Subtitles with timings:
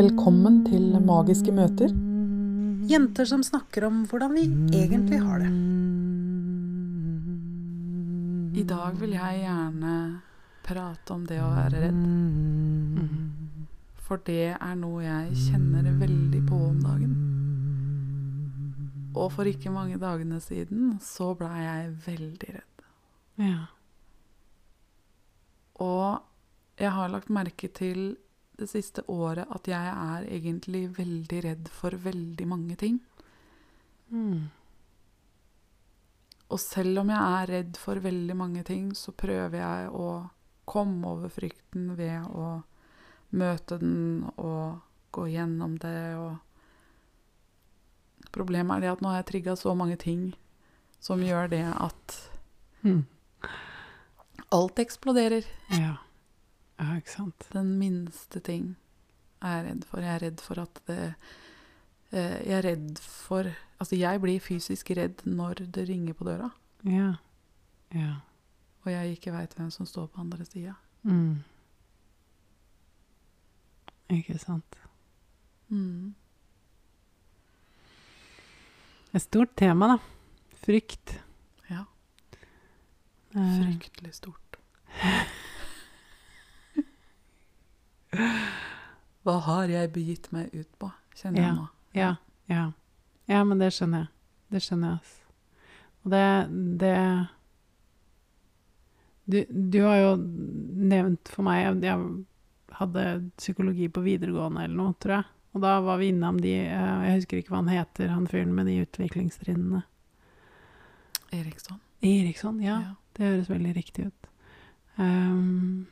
[0.00, 1.90] Velkommen til Magiske møter.
[2.88, 4.44] Jenter som snakker om hvordan vi
[4.78, 5.48] egentlig har det.
[8.62, 9.96] I dag vil jeg gjerne
[10.64, 11.98] prate om det å være redd.
[14.06, 17.12] For det er noe jeg kjenner veldig på om dagen.
[19.12, 22.88] Og for ikke mange dagene siden så blei jeg veldig redd.
[23.50, 23.68] Ja.
[25.76, 26.24] Og
[26.80, 28.14] jeg har lagt merke til
[28.60, 33.00] det siste året at jeg er egentlig veldig redd for veldig mange ting.
[34.10, 34.48] Mm.
[36.50, 40.10] Og selv om jeg er redd for veldig mange ting, så prøver jeg å
[40.70, 42.60] komme over frykten ved å
[43.38, 44.80] møte den og
[45.14, 46.38] gå gjennom det og
[48.30, 50.28] Problemet er det at nå har jeg trigga så mange ting
[51.02, 52.18] som gjør det at
[52.84, 53.04] Mm.
[54.52, 55.44] alt eksploderer.
[55.70, 55.96] Ja.
[56.80, 57.46] Ja, ikke sant.
[57.52, 58.76] Den minste ting
[59.42, 60.00] er jeg redd for.
[60.04, 60.98] Jeg er redd for at det
[62.12, 66.50] eh, Jeg er redd for Altså, jeg blir fysisk redd når det ringer på døra,
[66.84, 67.14] Ja.
[67.94, 68.14] Ja.
[68.84, 70.74] og jeg ikke veit hvem som står på andre sida.
[71.02, 71.38] Mm.
[74.10, 74.76] Ikke sant.
[75.68, 76.14] Mm.
[79.14, 79.98] Et stort tema, da.
[80.64, 81.16] Frykt.
[81.70, 81.84] Ja.
[83.34, 84.60] Eh, Fryktelig stort.
[89.24, 91.66] Hva har jeg begitt meg ut på, kjenner jeg nå.
[91.96, 92.14] Ja,
[92.50, 92.70] ja.
[93.30, 94.10] Ja, men det skjønner jeg.
[94.50, 95.16] Det skjønner jeg, altså.
[96.00, 96.24] Og det,
[96.80, 96.94] det
[99.30, 101.98] du, du har jo nevnt for meg Jeg jeg
[102.80, 103.04] hadde
[103.36, 105.28] psykologi på videregående eller noe, tror jeg.
[105.50, 108.54] Og da var vi innom de eh, Jeg husker ikke hva han heter, han fyren
[108.54, 109.82] med de utviklingstrinnene.
[111.34, 111.80] Eriksson.
[112.02, 112.78] Eriksson, ja.
[113.14, 114.28] Det høres veldig riktig ut.
[115.02, 115.86] Ehm,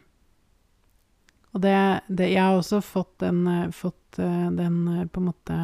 [1.55, 1.77] og det,
[2.09, 5.59] det Jeg har også fått den, eh, fått eh, den eh, på en måte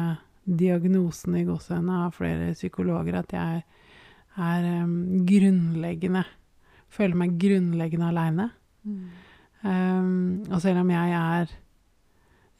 [0.45, 3.63] diagnosen i gåsehendene av flere psykologer at jeg
[4.35, 6.25] er um, grunnleggende
[6.91, 8.45] Føler meg grunnleggende aleine.
[8.85, 9.07] Mm.
[9.65, 11.49] Um, og selv om jeg er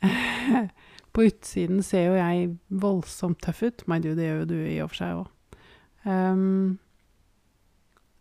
[1.16, 3.86] På utsiden ser jo jeg voldsomt tøff ut.
[3.88, 5.30] My dude, det gjør jo du i og for seg òg.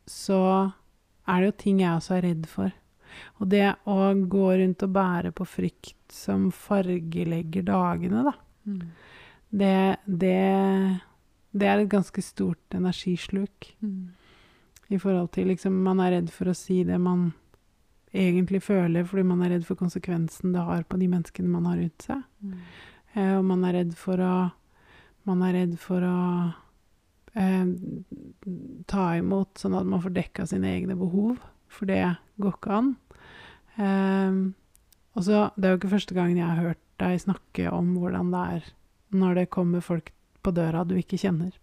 [0.07, 0.39] så
[1.27, 2.71] er det jo ting jeg også er redd for.
[3.41, 3.99] Og det å
[4.29, 8.81] gå rundt og bære på frykt som fargelegger dagene, da, Mm.
[9.53, 11.01] det, det,
[11.53, 13.75] det er et ganske stort energisluk.
[13.83, 14.09] Mm.
[14.89, 17.35] I forhold til liksom Man er redd for å si det man
[18.15, 21.77] egentlig føler, fordi man er redd for konsekvensen det har på de menneskene man har
[21.83, 22.23] rundt seg.
[22.41, 22.59] Mm.
[23.15, 24.35] Eh, og man er redd for å
[25.27, 26.19] Man er redd for å
[27.35, 27.65] eh,
[28.87, 31.39] ta imot sånn at man får dekka sine egne behov,
[31.69, 32.03] for det
[32.41, 32.91] går ikke an.
[33.77, 34.39] Eh,
[35.15, 38.31] og så Det er jo ikke første gangen jeg har hørt deg snakke om hvordan
[38.35, 38.73] det er
[39.15, 40.11] når det kommer folk
[40.43, 41.55] på døra du ikke kjenner.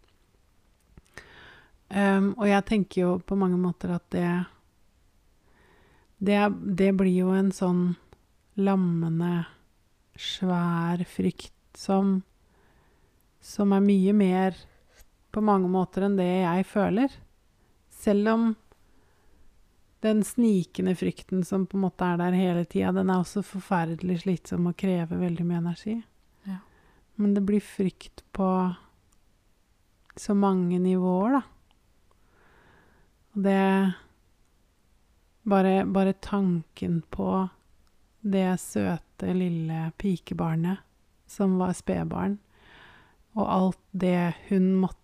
[1.92, 4.30] Um, og jeg tenker jo på mange måter at det,
[6.24, 6.40] det
[6.80, 7.98] Det blir jo en sånn
[8.56, 9.46] lammende,
[10.16, 12.22] svær frykt som
[13.42, 14.56] Som er mye mer
[15.32, 17.12] på mange måter enn det jeg føler.
[17.90, 18.42] Selv om
[20.02, 24.24] den snikende frykten som på en måte er der hele tida, den er også forferdelig
[24.24, 25.98] slitsom og krever veldig mye energi.
[26.50, 26.58] Ja.
[27.22, 28.50] Men det blir frykt på
[30.18, 31.42] så mange nivåer, da.
[33.32, 33.94] Og det
[35.48, 37.48] bare, bare tanken på
[38.22, 40.82] det søte, lille pikebarnet
[41.30, 42.40] som var spedbarn,
[43.38, 44.98] og alt det hun måtte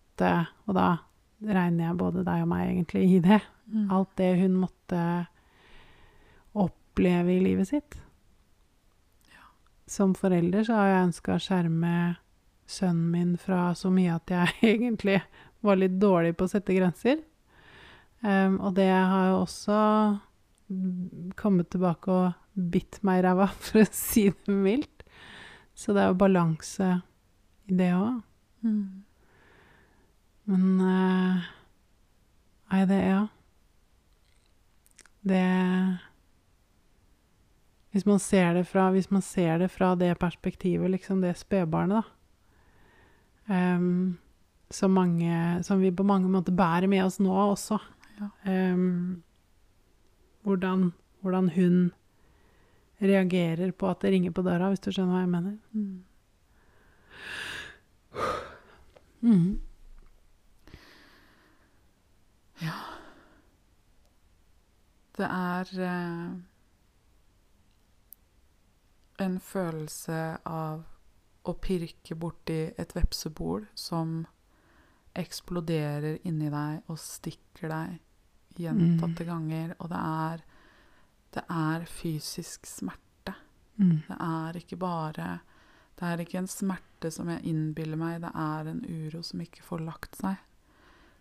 [0.66, 0.98] Og da
[1.46, 3.38] regner jeg både deg og meg egentlig i det.
[3.68, 3.88] Mm.
[3.92, 5.02] Alt det hun måtte
[6.58, 7.98] oppleve i livet sitt.
[9.88, 11.94] Som forelder så har jeg ønska å skjerme
[12.68, 15.22] sønnen min fra så mye at jeg egentlig
[15.64, 17.22] var litt dårlig på å sette grenser.
[18.20, 19.80] Um, og det har jo også
[21.38, 25.06] kommet tilbake og bitt meg i ræva, for å si det mildt.
[25.78, 26.90] Så det er jo balanse
[27.70, 28.24] i det òg.
[28.66, 29.04] Mm.
[30.48, 31.48] Men uh,
[32.68, 33.28] Nei, det Ja.
[35.28, 35.46] Det
[37.92, 42.04] Hvis man ser det fra, hvis man ser det, fra det perspektivet, liksom det spedbarnet,
[42.04, 42.18] da
[43.48, 44.18] Um,
[44.70, 47.78] som, mange, som vi på mange måter bærer med oss nå også.
[48.20, 48.28] Ja.
[48.74, 49.24] Um,
[50.44, 50.90] hvordan,
[51.22, 51.78] hvordan hun
[53.02, 55.56] reagerer på at det ringer på døra, hvis du skjønner hva jeg mener.
[55.72, 56.04] Mm.
[59.22, 59.56] Mhm.
[65.18, 66.32] Det er eh,
[69.26, 70.84] en følelse av
[71.48, 74.20] å pirke borti et vepsebol som
[75.18, 79.74] eksploderer inni deg og stikker deg gjentatte ganger.
[79.82, 80.44] Og det er,
[81.34, 83.34] det er fysisk smerte.
[83.78, 84.02] Mm.
[84.08, 85.40] Det er ikke bare
[85.98, 89.64] Det er ikke en smerte som jeg innbiller meg, det er en uro som ikke
[89.66, 90.36] får lagt seg.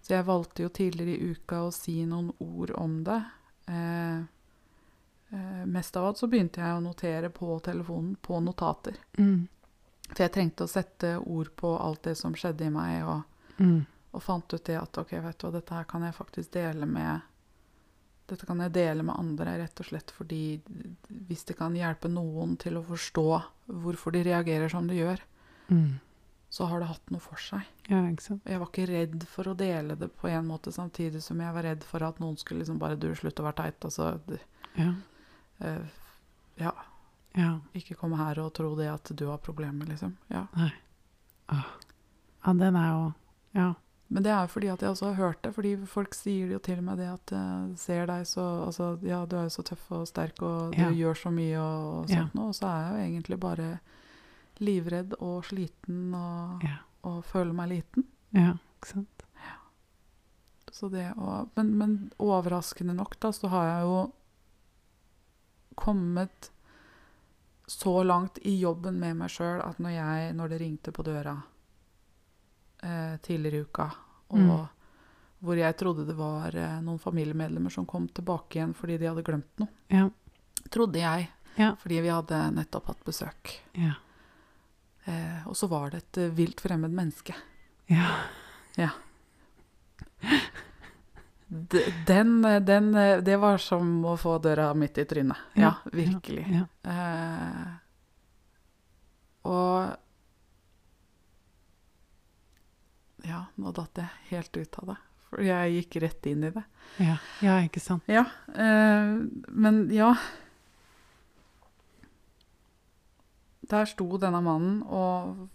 [0.04, 3.22] Så jeg valgte jo tidligere i uka å si noen ord om det.
[3.68, 4.18] Eh,
[5.32, 8.96] eh, mest av alt så begynte jeg å notere på telefonen, på notater.
[9.18, 9.46] Mm.
[10.12, 13.22] For jeg trengte å sette ord på alt det som skjedde i meg, og,
[13.58, 13.86] Mm.
[14.12, 16.86] og fant ut det at ok, vet du hva, dette her kan jeg faktisk dele
[16.86, 17.20] med
[18.28, 20.60] Dette kan jeg dele med andre, rett og slett fordi
[21.28, 25.20] hvis det kan hjelpe noen til å forstå hvorfor de reagerer som de gjør,
[25.70, 26.00] Mm.
[26.56, 27.66] Så har det hatt noe for seg.
[27.90, 28.00] Ja.
[28.08, 31.66] Jeg var ikke redd for å dele det på en måte, samtidig som jeg var
[31.68, 33.80] redd for at noen skulle liksom bare Du, slutt å være teit.
[33.90, 34.40] Altså, det-
[34.76, 34.92] Ja.
[35.60, 35.86] Uh,
[36.60, 36.72] ja,
[37.36, 37.58] Ja.
[37.74, 40.16] ikke komme her og tro det at du har problemer, liksom.
[40.30, 40.46] Ja.
[41.48, 41.64] Ah.
[42.46, 43.14] ja, den er jo
[43.54, 43.74] Ja.
[44.08, 46.58] Men det er jo fordi at jeg også har hørt det, fordi folk sier jo
[46.62, 49.90] til meg det at jeg ser deg så Altså, ja, du er jo så tøff
[49.92, 50.90] og sterk, og du Ja.
[50.90, 52.16] gjør så mye og, og Ja.
[52.22, 53.80] sånt noe, og så er jeg jo egentlig bare
[54.60, 56.76] livredd og sliten og, Ja.
[57.04, 58.04] og føler meg liten.
[58.32, 59.22] Ja, ikke sant.
[60.76, 64.12] Så det å, men, men overraskende nok, da, så har jeg jo
[65.74, 66.50] kommet
[67.66, 71.32] så langt i jobben med meg sjøl at når, jeg, når det ringte på døra
[72.82, 73.88] eh, tidligere i uka,
[74.28, 74.68] og Mm.
[75.40, 79.24] hvor jeg trodde det var eh, noen familiemedlemmer som kom tilbake igjen fordi de hadde
[79.26, 80.08] glemt noe, Ja.
[80.70, 81.74] trodde jeg, Ja.
[81.76, 83.60] fordi vi hadde nettopp hatt besøk.
[83.74, 83.94] Ja.
[85.06, 87.34] Eh, og så var det et eh, vilt fremmed menneske.
[87.86, 88.10] Ja.
[88.74, 88.90] ja.
[91.48, 95.38] Den, eh, den, eh, det var som å få døra midt i trynet.
[95.54, 96.46] Ja, virkelig.
[96.50, 96.66] Ja.
[96.90, 97.70] Eh,
[99.46, 99.94] og
[103.26, 104.96] Ja, nå datt jeg helt ut av det.
[105.26, 106.62] For jeg gikk rett inn i det.
[107.02, 107.16] Ja.
[107.42, 108.06] ja, ikke sant.
[108.06, 108.22] Ja,
[108.54, 109.16] eh,
[109.50, 110.12] men ja
[113.70, 115.48] Der sto denne mannen og,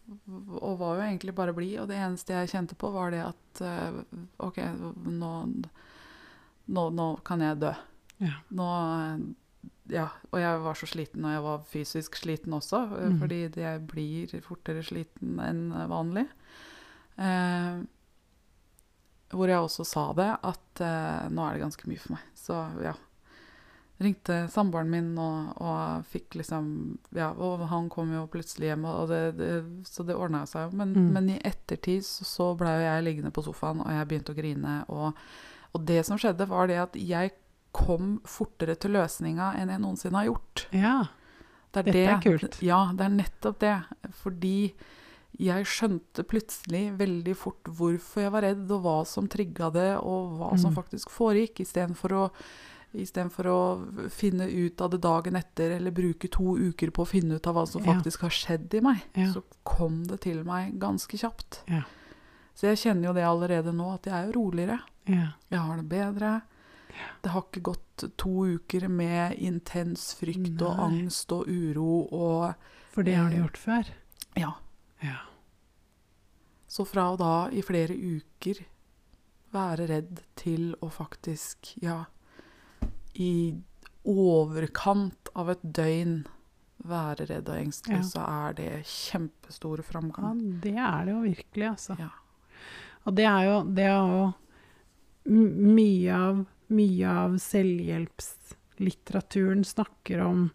[0.59, 3.61] og var jo egentlig bare blid, og det eneste jeg kjente på, var det at
[3.63, 4.01] eh,
[4.43, 4.57] OK,
[5.07, 5.29] nå,
[6.67, 7.71] nå, nå kan jeg dø.
[8.21, 8.33] Ja.
[8.51, 9.21] Nå eh,
[9.91, 13.17] Ja, og jeg var så sliten, og jeg var fysisk sliten også, Mm.
[13.19, 16.27] fordi jeg blir fortere sliten enn vanlig.
[17.17, 17.81] Eh,
[19.31, 22.23] hvor jeg også sa det, at eh, nå er det ganske mye for meg.
[22.35, 22.93] Så ja.
[24.01, 29.09] Ringte samboeren min og, og fikk liksom Ja, og han kom jo plutselig hjem, og
[29.11, 29.49] det, det,
[29.85, 30.77] så det ordna seg jo.
[30.79, 31.11] Men, Mm.
[31.13, 34.39] men i ettertid så, så blei jo jeg liggende på sofaen, og jeg begynte å
[34.39, 34.75] grine.
[34.89, 35.13] Og,
[35.73, 37.31] og det som skjedde, var det at jeg
[37.71, 40.65] kom fortere til løsninga enn jeg noensinne har gjort.
[40.75, 40.95] Ja.
[41.71, 42.57] Det Dette er kult.
[42.61, 43.77] Ja, det er nettopp det.
[44.19, 44.73] Fordi
[45.39, 50.33] jeg skjønte plutselig veldig fort hvorfor jeg var redd, og hva som trigga det, og
[50.41, 50.75] hva som Mm.
[50.81, 52.25] faktisk foregikk, istedenfor å
[52.91, 53.59] Istedenfor å
[54.11, 57.55] finne ut av det dagen etter, eller bruke to uker på å finne ut av
[57.55, 61.61] hva som faktisk har skjedd i meg, så kom det til meg ganske kjapt.
[61.71, 61.85] Ja.
[62.53, 64.81] Så jeg kjenner jo det allerede nå, at jeg er jo roligere.
[65.07, 65.29] Ja.
[65.47, 66.33] Jeg har det bedre.
[67.23, 73.07] Det har ikke gått to uker med intens frykt og angst og uro og For
[73.07, 73.91] det har du Eh, gjort før.
[74.35, 74.51] Ja.
[74.99, 75.17] Ja.
[76.67, 78.65] Så fra og da i flere uker
[79.55, 82.03] være redd til å faktisk, ja
[83.15, 83.53] I
[84.07, 86.23] overkant av et døgn
[86.89, 88.07] være redd og engstelig, Ja.
[88.07, 90.39] så er det kjempestor ja, framgang.
[90.63, 91.95] det er det jo virkelig, altså.
[91.99, 92.09] Ja.
[93.05, 94.33] Og det er jo, det er jo
[95.29, 100.49] mye av, mye av selvhjelpslitteraturen snakker om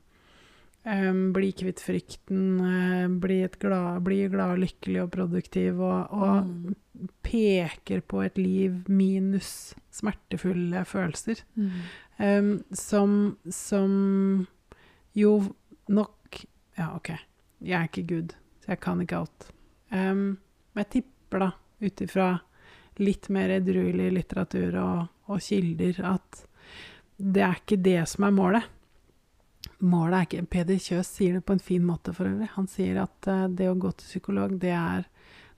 [0.86, 6.74] um, bli kvitt frykten, uh, bli, glad, bli glad, lykkelig og produktiv, og, og Mm.
[7.22, 11.36] peker på et liv minus smertefulle følelser.
[11.54, 11.70] Mm.
[12.16, 14.46] Em, som, som
[15.12, 15.32] jo
[15.88, 16.12] nok
[16.76, 17.08] Ja, OK,
[17.64, 19.46] jeg er ikke Gud, så jeg kan ikke alt.
[19.88, 20.36] Um,
[20.74, 21.48] men jeg tipper, da,
[21.80, 22.26] ut ifra
[23.00, 24.98] litt mer edruelig litteratur og,
[25.32, 26.42] og kilder, at
[27.16, 28.68] det er ikke det som er målet.
[29.88, 32.50] Målet er ikke Peder Kjøs sier det på en fin måte for øvrig.
[32.58, 35.08] Han sier at uh, det å gå til psykolog, det er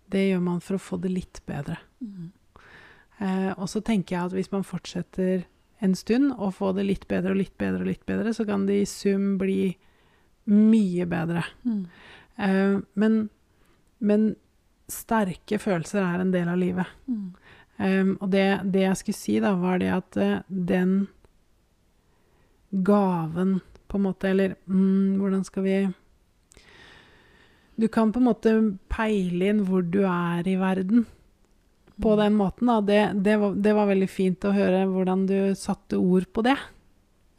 [0.09, 1.77] Det gjør man for å få det litt bedre.
[2.01, 2.31] Mm.
[3.19, 5.43] Eh, og så tenker jeg at hvis man fortsetter
[5.79, 8.67] en stund og få det litt bedre og litt bedre og litt bedre, så kan
[8.69, 9.73] det i sum bli
[10.51, 11.45] mye bedre.
[11.65, 11.85] Mm.
[12.39, 13.21] Uh, men,
[13.99, 14.33] men
[14.91, 16.99] sterke følelser er en del av livet.
[17.07, 17.29] Mm.
[17.79, 20.99] Eh, og det, det jeg skulle si, da, var det at uh, den
[22.71, 23.59] gaven,
[23.89, 25.79] på en måte, eller mm, hvordan skal vi
[27.79, 28.53] du kan på en måte
[28.91, 31.07] peile inn hvor du er i verden
[32.03, 32.67] på den måten.
[32.71, 32.81] Da.
[32.81, 36.57] Det, det, var, det var veldig fint å høre hvordan du satte ord på det.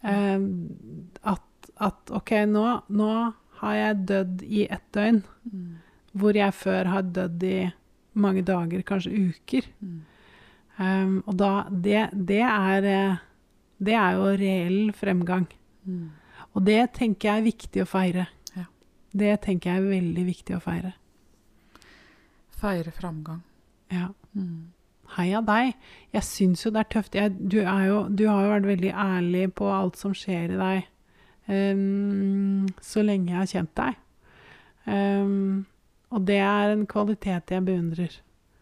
[0.04, 0.40] Eh,
[1.34, 3.12] at, at OK, nå, nå
[3.60, 5.80] har jeg dødd i ett døgn, Mm.
[6.14, 7.58] hvor jeg før har dødd i
[8.20, 9.66] mange dager, kanskje uker.
[9.82, 10.00] Mm.
[10.80, 13.18] Um, og da det, det, er, eh,
[13.84, 15.48] det er jo reell fremgang.
[15.88, 16.12] Mm.
[16.54, 18.28] Og det tenker jeg er viktig å feire.
[18.56, 18.66] Ja.
[19.12, 20.94] Det tenker jeg er veldig viktig å feire.
[22.60, 23.42] Feire framgang.
[23.92, 24.10] Ja.
[24.38, 24.70] Mm.
[25.16, 25.74] Heia deg.
[26.14, 27.18] Jeg syns jo det er tøft.
[27.18, 30.60] Jeg, du, er jo, du har jo vært veldig ærlig på alt som skjer i
[30.60, 30.88] deg
[31.50, 34.00] um, så lenge jeg har kjent deg.
[34.90, 35.66] Um,
[36.14, 38.16] og det er en kvalitet jeg beundrer.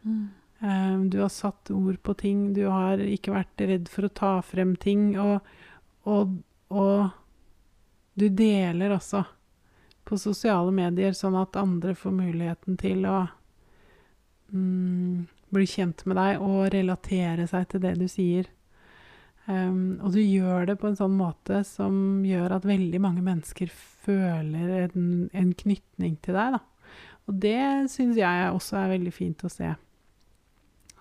[0.04, 0.26] Mm.
[0.60, 4.34] Um, du har satt ord på ting, du har ikke vært redd for å ta
[4.42, 5.46] frem ting, og,
[6.10, 6.40] og,
[6.74, 7.12] og
[8.18, 9.22] du deler også
[10.08, 13.20] på sosiale medier, sånn at andre får muligheten til å
[14.50, 18.50] mm, bli kjent med deg og relatere seg til det du sier.
[19.48, 23.72] Um, og du gjør det på en sånn måte som gjør at veldig mange mennesker
[23.72, 26.58] føler en, en knytning til deg.
[26.58, 26.98] Da.
[27.28, 27.60] Og det
[27.94, 29.72] syns jeg også er veldig fint å se.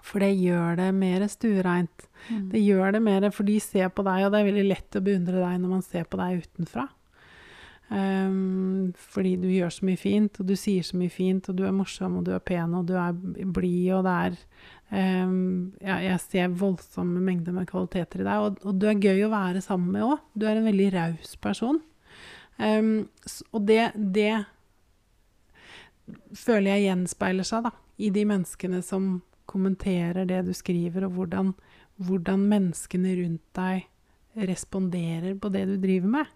[0.06, 2.06] For det gjør det mer stuereint.
[2.28, 2.44] Mm.
[2.52, 5.02] Det gjør det mer, for de ser på deg, og det er veldig lett å
[5.02, 6.86] beundre deg når man ser på deg utenfra.
[7.86, 11.62] Um, fordi du gjør så mye fint, og du sier så mye fint, og du
[11.68, 14.38] er morsom, og du er pen, og du er blid, og det er
[15.22, 15.36] um,
[15.78, 19.30] ja, Jeg ser voldsomme mengder med kvaliteter i deg, og, og du er gøy å
[19.30, 20.24] være sammen med òg.
[20.34, 21.78] Du er en veldig raus person.
[22.58, 23.06] Um,
[23.54, 24.34] og det, det
[26.34, 31.52] føler jeg gjenspeiler seg da, i de menneskene som kommenterer det du skriver, og hvordan,
[32.02, 33.86] hvordan menneskene rundt deg
[34.50, 36.34] responderer på det du driver med.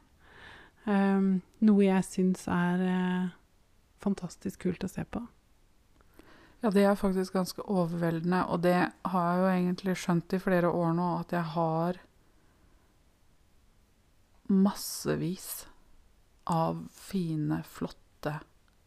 [0.88, 3.32] Um, noe jeg syns er uh,
[4.00, 5.22] fantastisk kult å se på.
[6.60, 8.76] Ja, det er faktisk ganske overveldende, og det
[9.12, 12.00] har jeg jo egentlig skjønt i flere år nå, at jeg har
[14.50, 15.48] massevis
[16.50, 18.34] av fine, flotte,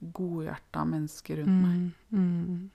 [0.04, 1.84] godhjerta mennesker rundt meg.
[2.12, 2.70] Mm.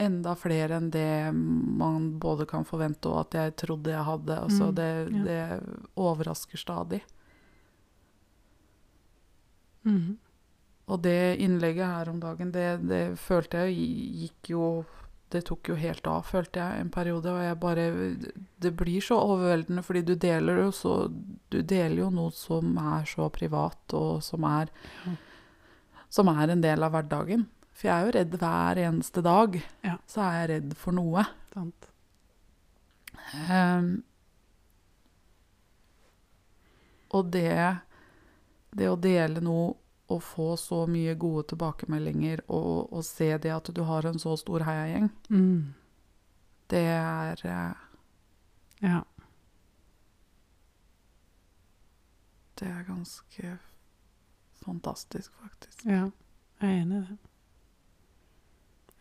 [0.00, 4.36] Enda flere enn det man både kan forvente og at jeg trodde jeg hadde.
[4.46, 5.24] Altså, Mm, det, ja.
[5.24, 7.02] det overrasker stadig.
[9.84, 10.16] Mm.
[10.90, 13.76] Og det innlegget her om dagen, det, det følte jeg
[14.24, 14.64] gikk jo
[15.30, 17.30] Det tok jo helt av, følte jeg, en periode.
[17.30, 17.84] Og jeg bare
[18.58, 20.94] Det blir så overveldende, fordi du deler jo så
[21.52, 24.72] Du deler jo noe som er så privat, og som er.
[26.10, 27.46] Som er en del av hverdagen.
[27.80, 29.54] For jeg er jo redd hver eneste dag.
[29.86, 29.94] Ja.
[30.10, 31.22] Så er jeg redd for noe.
[31.54, 31.86] Sant.
[33.48, 34.02] Ehm,
[37.14, 37.78] og det
[38.76, 39.72] Det å dele noe
[40.10, 44.36] og få så mye gode tilbakemeldinger og, og se det at du har en så
[44.38, 45.74] stor heiagjeng, Mm.
[46.70, 47.74] det er uh,
[48.82, 49.02] Ja.
[52.58, 53.58] Det er ganske
[54.64, 55.84] fantastisk, faktisk.
[55.86, 56.10] ja.
[56.60, 57.18] Jeg er enig i det.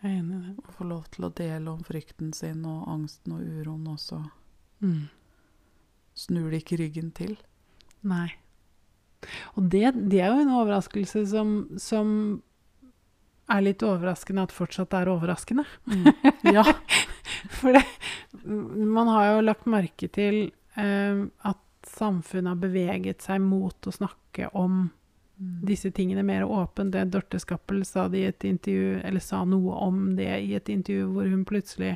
[0.02, 0.54] Jeg er enig i det.
[0.64, 4.22] Å få lov til å dele om frykten sin og angsten og uroen, og så
[4.82, 5.10] Mm.
[6.16, 7.34] snur de ikke ryggen til.
[8.08, 8.30] Nei.
[9.58, 12.14] Og det, det er jo en overraskelse som, som
[13.52, 15.66] er litt overraskende at fortsatt er overraskende.
[16.56, 16.64] Ja.
[17.60, 17.84] For det,
[18.46, 21.60] man har jo lagt merke til eh, at
[21.92, 24.86] samfunnet har beveget seg mot å snakke om
[25.40, 26.92] disse tingene mer åpent.
[26.92, 30.70] Det Dorte Skappel sa, det i et intervju, eller sa noe om det i et
[30.70, 31.96] intervju hvor hun plutselig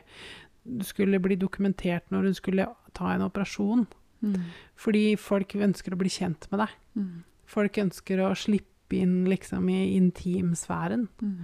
[0.88, 3.86] skulle bli dokumentert når hun skulle ta en operasjon.
[4.24, 4.38] Mm.
[4.80, 6.78] Fordi folk ønsker å bli kjent med deg.
[6.96, 7.18] Mm.
[7.54, 11.10] Folk ønsker å slippe inn liksom i intimsfæren.
[11.20, 11.36] Mm.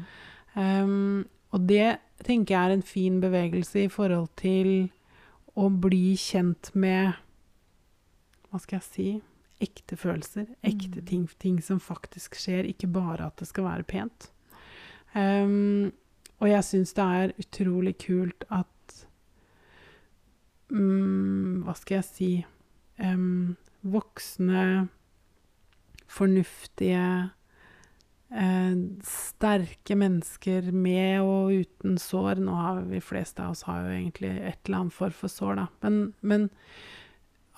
[0.55, 4.89] Um, og det tenker jeg er en fin bevegelse i forhold til
[5.59, 7.17] å bli kjent med
[8.49, 9.09] Hva skal jeg si?
[9.59, 10.47] Ekte følelser.
[10.63, 11.05] Ekte Mm.
[11.05, 14.31] ting, ting som faktisk skjer, ikke bare at det skal være pent.
[15.15, 15.91] Um,
[16.39, 19.05] og jeg syns det er utrolig kult at
[20.69, 22.29] um, Hva skal jeg si
[23.01, 23.57] um,
[23.89, 24.89] Voksne,
[26.09, 27.31] fornuftige
[28.35, 28.75] uh,
[29.07, 32.41] sterke mennesker med og uten sår.
[32.43, 35.61] Nå har vi fleste av oss har jo egentlig et eller annet form for sår,
[35.61, 35.67] da.
[35.85, 36.49] Men, men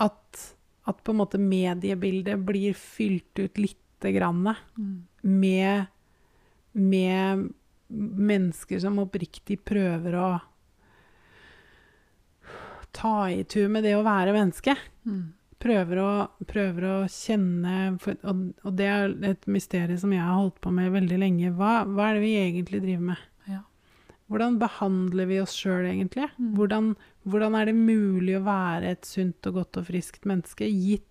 [0.01, 0.45] at,
[0.89, 5.07] at på en måte mediebildet blir fylt ut lite grann Mm.
[5.21, 5.85] med,
[6.73, 7.49] med
[7.91, 10.29] mennesker som oppriktig prøver å
[12.91, 14.75] ta i tur med det å være menneske.
[15.05, 15.33] Mm.
[15.61, 16.11] prøver å,
[16.49, 20.89] prøver å kjenne og, og det er et mysterium som jeg har holdt på med
[20.95, 21.51] veldig lenge.
[21.53, 23.21] Hva, hva er det vi egentlig driver med?
[23.45, 23.59] Ja.
[24.31, 26.31] Hvordan behandler vi oss sjøl, egentlig?
[26.39, 26.55] Mm.
[26.57, 26.87] Hvordan,
[27.23, 31.07] hvordan er det mulig å være et sunt og godt og friskt menneske, gitt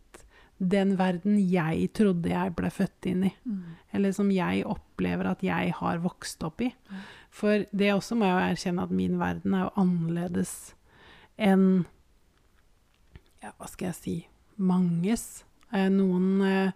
[0.61, 3.33] den verden jeg trodde jeg ble født inn i?
[3.47, 3.61] Mm.
[3.97, 6.73] Eller som jeg opplever at jeg har vokst opp i.
[7.33, 10.55] For det også må jeg jo erkjenne at min verden er jo annerledes
[11.41, 11.87] enn
[13.41, 14.17] Ja, hva skal jeg si
[14.61, 15.47] Manges.
[15.73, 16.73] Eh, noen eh,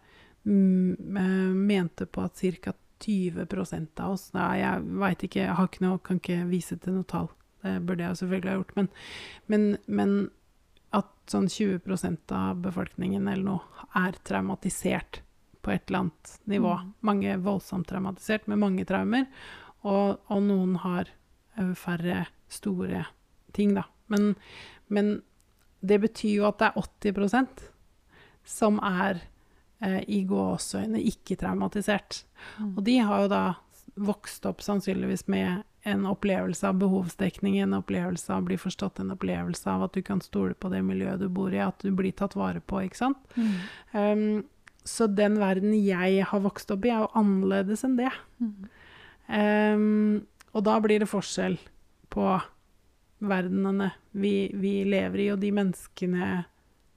[0.48, 2.72] eh, mente på at ca.
[3.04, 6.94] 20% av oss Nei, jeg veit ikke, jeg har ikke noe, kan ikke vise til
[6.96, 7.26] noe tall.
[7.64, 8.74] Det burde jeg selvfølgelig ha gjort.
[8.78, 8.88] Men,
[9.50, 10.16] men, men
[10.94, 15.22] at sånn 20% av befolkningen eller noe er traumatisert
[15.64, 16.76] på et eller annet nivå.
[16.76, 16.94] Mm.
[17.08, 19.26] Mange voldsomt traumatisert med mange traumer,
[19.84, 21.08] og, og noen har
[21.56, 23.06] eh, færre store
[23.56, 23.86] ting, da.
[24.12, 24.34] Men,
[24.92, 25.14] men
[25.84, 27.64] det betyr jo at det er 80%
[28.44, 29.22] som er
[29.80, 32.22] eh, i gåseøyne ikke traumatisert.
[32.58, 32.72] Mm.
[32.74, 33.44] Og de har jo da
[34.04, 39.12] vokst opp sannsynligvis med en opplevelse av behovsdekning, en opplevelse av å bli forstått, en
[39.12, 42.14] opplevelse av at du kan stole på det miljøet du bor i, at du blir
[42.16, 43.36] tatt vare på, ikke sant.
[43.36, 43.50] Mm.
[43.92, 44.24] Um,
[44.84, 48.10] så den verden jeg har vokst opp i, er jo annerledes enn det.
[48.40, 48.54] Mm.
[49.28, 50.22] Um,
[50.56, 51.58] og da blir det forskjell
[52.14, 52.28] på
[53.24, 56.44] verdenene vi, vi lever i, og de menneskene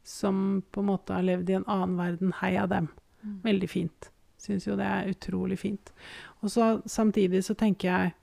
[0.07, 2.31] som på en måte har levd i en annen verden.
[2.39, 2.87] Heia dem.
[3.19, 3.35] Mm.
[3.43, 4.09] Veldig fint.
[4.39, 5.91] Syns jo det er utrolig fint.
[6.39, 8.15] Og så samtidig så tenker jeg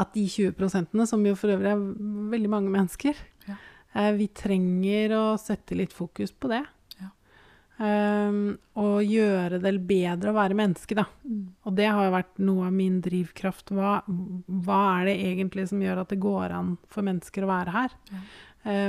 [0.00, 1.86] at de 20 prosentene, som jo for øvrig er
[2.32, 3.16] veldig mange mennesker,
[3.48, 3.56] Ja.
[3.94, 6.62] eh, vi trenger å sette litt fokus på det.
[7.00, 7.10] Ja.
[7.80, 11.06] Um, og gjøre det bedre å være menneske, da.
[11.24, 11.46] Mm.
[11.64, 13.72] Og det har jo vært noe av min drivkraft.
[13.72, 17.76] Hva, hva er det egentlig som gjør at det går an for mennesker å være
[17.76, 17.96] her?
[18.12, 18.22] Ja.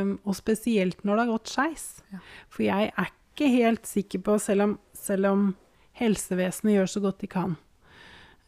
[0.02, 1.86] Um, og spesielt når det har gått skeis.
[2.12, 2.20] Ja.
[2.52, 5.46] For jeg er ikke helt sikker på, selv om, selv om
[6.02, 7.56] helsevesenet gjør så godt de kan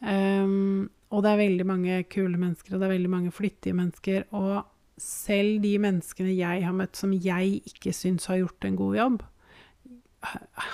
[0.04, 4.24] um, Og det er veldig mange kule mennesker, og det er veldig mange flittige mennesker.
[4.34, 4.64] Og
[5.00, 9.22] selv de menneskene jeg har møtt som jeg ikke syns har gjort en god jobb,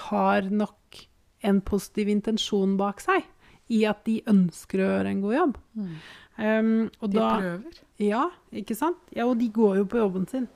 [0.07, 1.00] har nok
[1.42, 3.24] en positiv intensjon bak seg
[3.70, 5.59] i at de ønsker å gjøre en god jobb.
[5.78, 5.92] Mm.
[6.40, 7.81] Um, og De da, prøver.
[8.02, 8.24] ja,
[8.62, 9.00] ikke sant?
[9.14, 10.48] Ja, og de går jo på jobben sin.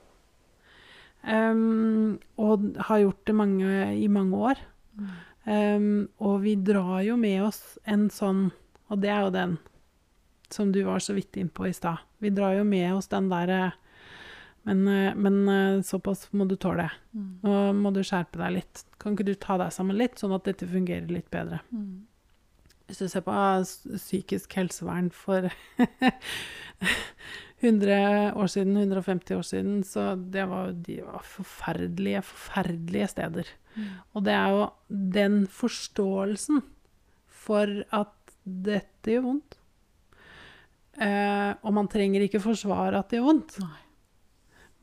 [1.25, 4.61] Um, og har gjort det mange, i mange år.
[4.97, 5.13] Mm.
[5.45, 8.49] Um, og vi drar jo med oss en sånn,
[8.89, 9.57] og det er jo den
[10.53, 12.03] som du var så vidt innpå i stad.
[12.21, 13.73] Vi drar jo med oss den derre
[14.65, 14.81] men,
[15.21, 16.87] men såpass må du tåle.
[17.13, 17.25] Mm.
[17.45, 18.81] Nå må du skjerpe deg litt.
[19.01, 21.59] Kan ikke du ta deg sammen litt, sånn at dette fungerer litt bedre?
[21.69, 22.07] Mm.
[22.89, 25.51] Hvis du ser på ah, psykisk helsevern for
[27.61, 33.53] 100 år siden, 150 år siden, så det var, de var forferdelige, forferdelige steder.
[33.75, 33.87] Mm.
[34.13, 34.67] Og det er jo
[35.21, 36.65] den forståelsen
[37.45, 38.13] for at
[38.45, 39.57] dette gjør vondt.
[40.95, 43.57] Eh, og man trenger ikke forsvare at det gjør vondt.
[43.63, 43.81] Nei.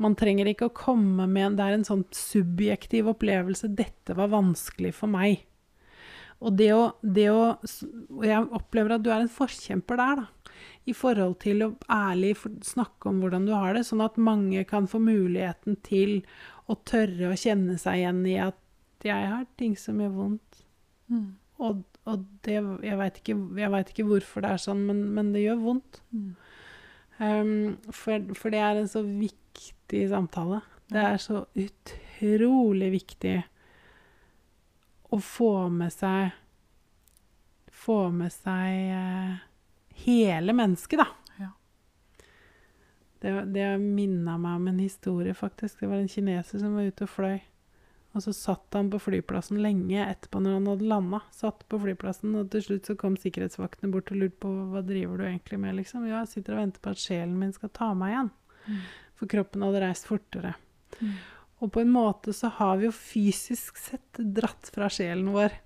[0.03, 3.71] Man trenger ikke å komme med en Det er en sånn subjektiv opplevelse.
[3.71, 5.45] 'Dette var vanskelig for meg'.
[6.43, 10.59] Og det å, det å Og jeg opplever at du er en forkjemper der, da.
[10.87, 12.35] I forhold til å ærlig
[12.67, 16.25] snakke om hvordan du har det, sånn at mange kan få muligheten til
[16.67, 18.59] å tørre å kjenne seg igjen i at
[19.03, 20.65] 'jeg har ting som gjør vondt'.
[21.11, 21.37] Mm.
[21.63, 25.45] Og, og det Jeg veit ikke, vet ikke hvorfor det er sånn, men, men det
[25.45, 26.03] gjør vondt.
[26.11, 26.33] Mm.
[27.23, 27.55] Um,
[27.95, 30.63] for, for det er en så viktig samtale.
[30.93, 33.37] Det er så utrolig viktig
[35.13, 36.39] å få med seg
[37.83, 39.39] Få med seg uh,
[40.05, 41.07] hele mennesket, da.
[41.41, 41.49] Ja.
[43.19, 45.81] Det, det minna meg om en historie, faktisk.
[45.81, 47.41] Det var en kineser som var ute og fløy.
[48.13, 51.23] Og så satt han på flyplassen lenge etterpå når han hadde landa.
[51.33, 55.23] Satt på flyplassen, og til slutt så kom sikkerhetsvaktene bort og lurte på hva driver
[55.23, 56.05] du egentlig med, liksom.
[56.11, 58.33] Ja, jeg sitter og venter på at sjelen min skal ta meg igjen.
[58.67, 58.83] Mm.
[59.21, 60.55] For kroppen hadde reist fortere.
[61.01, 61.17] Mm.
[61.63, 65.57] Og på en måte så har vi jo fysisk sett dratt fra sjelen vår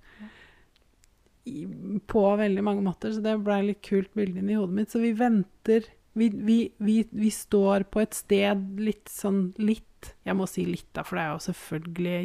[2.10, 4.90] på veldig mange måter, så det ble litt kult bilde inni hodet mitt.
[4.90, 10.36] Så vi venter vi, vi, vi, vi står på et sted litt sånn litt Jeg
[10.38, 12.18] må si litt, da, for det er jo selvfølgelig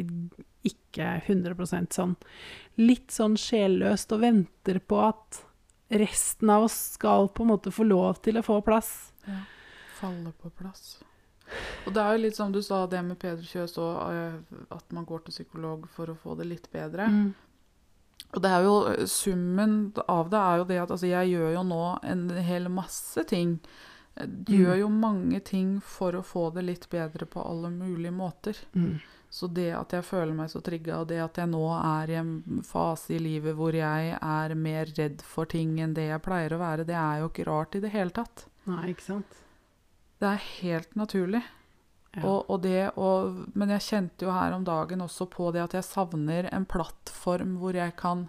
[0.68, 2.12] ikke 100% sånn.
[2.78, 5.40] Litt sånn sjelløst og venter på at
[5.92, 8.92] resten av oss skal på en måte få lov til å få plass.
[9.26, 9.40] Ja.
[9.98, 11.00] Falle på plass.
[11.86, 14.38] Og det er jo litt som du sa, det med Peder Kjøs og eh,
[14.72, 17.08] at man går til psykolog for å få det litt bedre.
[17.10, 17.32] Mm.
[18.32, 21.64] Og det er jo summen av det er jo det at altså, jeg gjør jo
[21.68, 23.58] nå en hel masse ting.
[24.16, 28.56] Jeg gjør jo mange ting for å få det litt bedre på alle mulige måter.
[28.72, 29.00] Mm.
[29.32, 32.18] Så det at jeg føler meg så trigga, og det at jeg nå er i
[32.20, 32.32] en
[32.68, 36.60] fase i livet hvor jeg er mer redd for ting enn det jeg pleier å
[36.60, 38.44] være, det er jo ikke rart i det hele tatt.
[38.68, 39.40] Nei, ikke sant?
[40.20, 41.40] Det er helt naturlig.
[42.16, 42.26] Ja.
[42.28, 45.72] Og, og det og, men jeg kjente jo her om dagen også på det at
[45.78, 48.28] jeg savner en plattform hvor jeg kan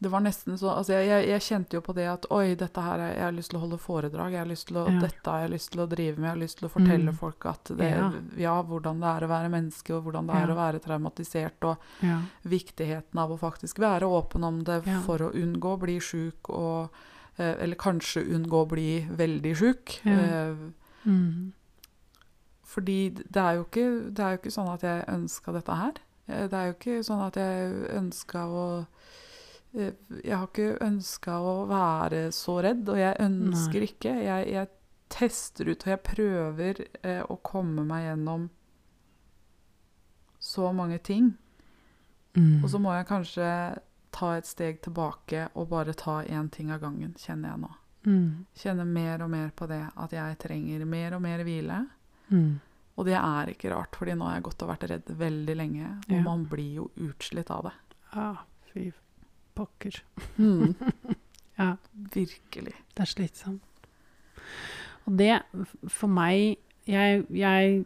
[0.00, 2.80] Det var nesten så altså jeg, jeg, jeg kjente jo på det at oi, dette
[2.84, 4.30] her er, jeg har lyst til å holde foredrag.
[4.36, 5.00] jeg har lyst til å, Ja.
[5.00, 6.28] Dette har jeg lyst til å drive med.
[6.28, 7.16] Jeg har lyst til å fortelle Mm.
[7.18, 8.12] folk at det, Ja.
[8.36, 8.62] ja.
[8.62, 11.76] hvordan det er å være menneske, og hvordan det er å være traumatisert, og
[12.06, 12.20] ja.
[12.44, 15.00] viktigheten av å faktisk være åpen om det Ja.
[15.00, 16.90] for å unngå å bli sjuk, og
[17.38, 19.98] eh, Eller kanskje unngå å bli veldig sjuk.
[20.04, 20.12] Ja.
[20.12, 20.54] Eh,
[21.06, 21.52] Mm.
[22.68, 26.00] Fordi det er jo ikke, det er jo ikke sånn at jeg ønska dette her.
[26.28, 28.64] Eh, Det er jo ikke sånn at jeg ønska å
[29.72, 34.12] eh, Jeg har ikke ønska å være så redd, og jeg ønsker ikke.
[34.26, 34.68] Jeg, jeg
[35.08, 38.48] tester ut, og jeg prøver eh, å komme meg gjennom
[40.38, 41.32] så mange ting.
[42.36, 42.62] Mm.
[42.62, 43.50] Og så må jeg kanskje
[44.14, 47.70] ta et steg tilbake og bare ta én ting av gangen, kjenner jeg nå.
[48.08, 48.28] Mm.
[48.56, 51.80] Kjenner mer og mer på det at jeg trenger mer og mer hvile.
[52.30, 52.60] Mm.
[52.98, 55.90] Og det er ikke rart, fordi nå har jeg gått og vært redd veldig lenge.
[56.08, 56.22] Og Ja.
[56.24, 57.72] man blir jo utslitt av det.
[58.12, 58.40] Ah,
[58.72, 58.90] fy
[59.54, 60.02] pokker.
[61.58, 61.72] Ja.
[62.14, 62.74] Virkelig.
[62.94, 63.62] Det er slitsomt.
[65.08, 65.40] Og det,
[65.90, 67.84] for meg Jeg, jeg,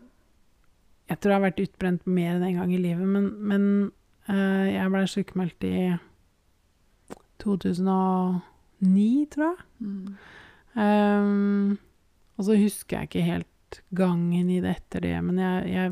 [1.09, 3.65] jeg tror jeg har vært utbrent mer enn en gang i livet, men, men
[4.29, 5.97] uh, jeg ble sykemeldt i
[7.43, 9.57] 2009, tror jeg.
[9.81, 10.07] Mm.
[10.77, 11.79] Um,
[12.39, 13.49] og så husker jeg ikke helt
[13.97, 15.91] gangen i det etter det, men jeg, jeg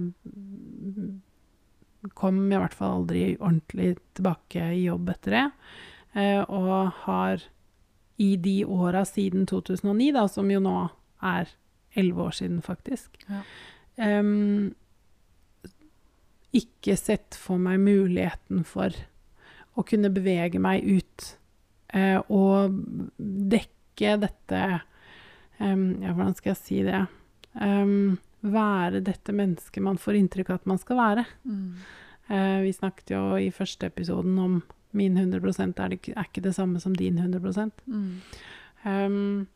[2.16, 5.46] kom i hvert fall aldri ordentlig tilbake i jobb etter det.
[6.18, 7.36] Eh, og har
[8.20, 10.76] i de åra siden 2009, da, som jo nå
[11.24, 11.48] er
[11.98, 13.40] elleve år siden, faktisk, Ja.
[13.96, 14.74] um,
[16.56, 18.90] ikke sett for meg muligheten for
[19.78, 21.28] å kunne bevege meg ut
[21.94, 22.74] uh, og
[23.54, 24.62] dekke dette
[25.60, 27.04] um, Ja, hvordan skal jeg si det?
[27.58, 31.24] Em, være dette mennesket man får inntrykk av at man skal være.
[31.44, 31.72] Mm.
[32.30, 34.60] Uh, vi snakket jo i første episoden om
[34.92, 35.38] min 100
[35.78, 38.20] er, det, er ikke det samme som din 100 Mm.
[38.84, 39.46] um,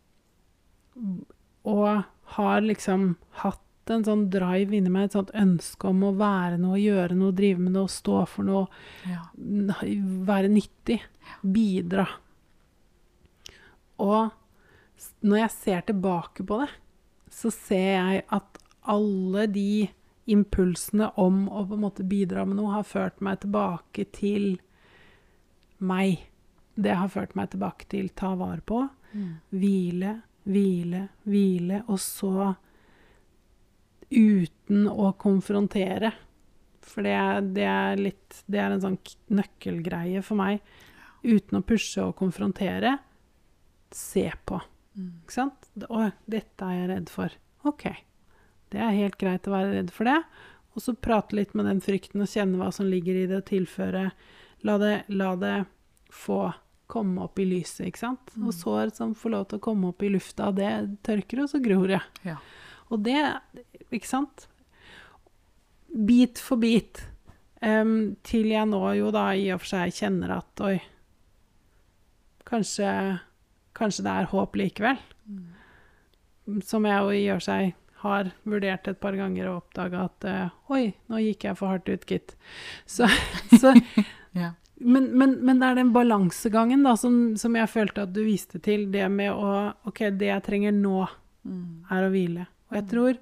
[1.65, 2.05] og
[2.37, 6.79] har liksom hatt en sånn drive inni meg, et sånt ønske om å være noe,
[6.81, 8.67] gjøre noe, drive med noe, stå for noe,
[9.09, 9.23] Ja.
[9.37, 11.01] være nyttig,
[11.43, 12.07] bidra.
[13.99, 14.31] Og
[15.23, 16.71] når jeg ser tilbake på det,
[17.35, 18.59] så ser jeg at
[18.91, 19.89] alle de
[20.31, 24.55] impulsene om å på en måte bidra med noe, har ført meg tilbake til
[25.85, 26.23] meg.
[26.75, 29.35] Det har ført meg tilbake til ta vare på, Mm.
[29.55, 30.13] hvile,
[30.45, 32.57] hvile, hvile, og så
[34.11, 36.13] uten å konfrontere.
[36.85, 38.99] For det er, det er litt Det er en sånn
[39.31, 40.61] nøkkelgreie for meg.
[41.25, 42.99] Uten å pushe og konfrontere.
[43.95, 44.59] Se på.
[44.95, 45.13] Mm.
[45.25, 45.71] Ikke sant?
[45.89, 47.39] Å, dette er jeg redd for.
[47.69, 47.87] OK.
[48.75, 50.19] Det er helt greit å være redd for det.
[50.75, 53.49] Og så prate litt med den frykten og kjenne hva som ligger i det, og
[53.51, 54.09] tilføre.
[54.67, 55.57] La det, la det
[56.15, 56.49] få
[56.91, 58.35] komme opp i lyset, ikke sant?
[58.35, 58.49] Mm.
[58.49, 60.73] Og sår som får lov til å komme opp i lufta, det
[61.07, 62.01] tørker, og så gror det.
[62.27, 62.39] Ja.
[62.93, 63.21] Og det,
[63.89, 64.49] ikke sant?
[65.95, 67.05] Bit for bit.
[67.65, 70.77] Um, til jeg nå jo da i og for seg kjenner at oi,
[72.45, 72.91] kanskje,
[73.75, 74.99] kanskje det er håp likevel.
[75.29, 76.61] Mm.
[76.65, 77.73] Som jeg jo i og seg
[78.05, 81.89] har vurdert et par ganger og oppdaga at eh, oi, nå gikk jeg for hardt
[81.89, 82.35] ut, gitt.
[82.87, 83.09] Så,
[83.61, 83.73] så
[84.35, 84.51] Ja.
[84.83, 88.59] men, men, men det er den balansegangen da, som, som jeg følte at du viste
[88.61, 88.89] til.
[88.93, 91.05] Det med å OK, det jeg trenger nå,
[91.45, 91.83] Mm.
[91.93, 92.47] er å hvile.
[92.71, 93.17] Og jeg tror,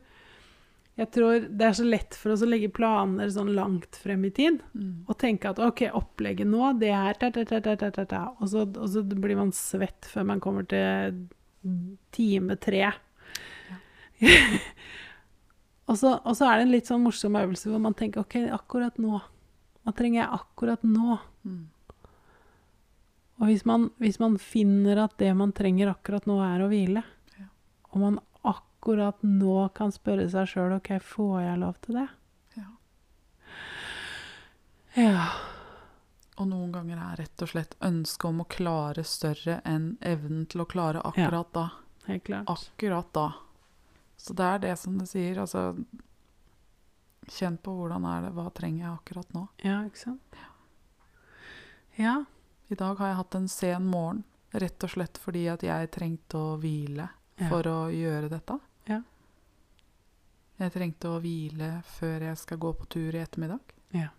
[1.00, 4.30] jeg tror det er så lett for oss å legge planer sånn langt frem i
[4.34, 4.58] tid.
[4.76, 5.06] Mm.
[5.08, 8.22] Og tenke at OK, opplegget nå, det er ta, ta, ta.
[8.38, 11.16] Og, så, og så blir man svett før man kommer til
[12.12, 12.90] time tre.
[15.88, 18.36] og, så, og så er det en litt sånn morsom øvelse hvor man tenker OK,
[18.52, 19.22] akkurat nå.
[19.82, 21.16] Hva trenger jeg akkurat nå?
[21.48, 21.62] Mm.
[23.40, 27.02] Og hvis man, hvis man finner at det man trenger akkurat nå, er å hvile,
[27.40, 27.48] Ja.
[27.90, 28.20] og man
[28.82, 32.06] akkurat nå kan spørre seg sjøl OK, får jeg lov til det?
[32.58, 32.64] Ja.
[34.98, 35.26] Ja.
[36.40, 40.64] Og noen ganger er rett og slett ønsket om å klare større enn evnen til
[40.64, 41.68] å klare akkurat da.
[42.08, 42.50] Helt klart.
[42.50, 43.28] Akkurat da.
[44.18, 45.76] Så det er det som du sier, altså
[47.30, 49.44] Kjenn på hvordan er det, hva trenger jeg akkurat nå?
[49.62, 50.40] Ja, ikke sant?
[51.94, 52.16] Ja.
[52.66, 56.34] I dag har jeg hatt en sen morgen, rett og slett fordi at jeg trengte
[56.40, 57.06] å hvile
[57.38, 57.46] Ja.
[57.48, 58.58] for å gjøre dette.
[58.88, 59.00] Ja.
[60.62, 63.74] Jeg trengte å hvile før jeg skal gå på tur i ettermiddag.
[63.96, 64.10] Ja.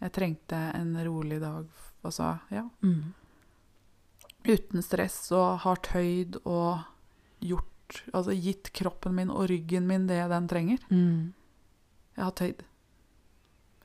[0.00, 1.68] Jeg trengte en rolig dag,
[2.04, 2.64] altså, ja.
[2.84, 3.12] Mm.
[4.44, 6.84] Uten stress og har tøyd og
[7.40, 7.70] gjort
[8.16, 10.80] Altså gitt kroppen min og ryggen min det den trenger.
[10.88, 11.34] Mm.
[12.16, 12.62] Jeg har tøyd.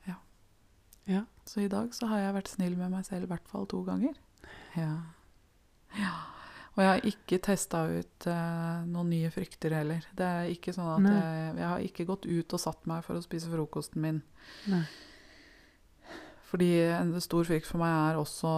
[0.08, 0.16] Ja.
[1.04, 1.20] Ja.
[1.44, 3.82] Så i dag så har jeg vært snill med meg selv i hvert fall to
[3.86, 4.16] ganger.
[4.78, 4.94] Ja.
[6.00, 6.14] ja.
[6.76, 10.04] Og jeg har ikke testa ut eh, noen nye frykter heller.
[10.16, 13.18] Det er ikke sånn at jeg, jeg har ikke gått ut og satt meg for
[13.18, 14.20] å spise frokosten min.
[14.70, 14.84] Nei.
[16.50, 18.52] Fordi en stor frykt for meg er også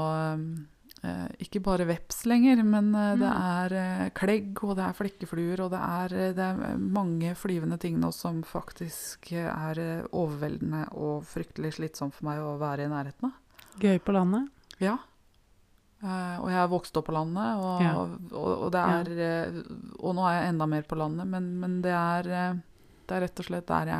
[1.04, 5.64] eh, ikke bare veps lenger, men eh, det er eh, klegg, og det er flekkefluer,
[5.64, 10.08] og det er, eh, det er mange flyvende ting nå som faktisk eh, er eh,
[10.08, 13.64] overveldende og fryktelig slitsomt for meg å være i nærheten av.
[13.82, 14.48] Gøy på landet.
[14.82, 14.98] Ja.
[16.02, 17.92] Eh, og jeg er vokst opp på landet, og, Ja.
[17.96, 19.62] og, og det er ja.
[20.02, 22.54] Og nå er jeg enda mer på landet, men, men det er eh,
[23.06, 23.98] Det er rett og slett der jeg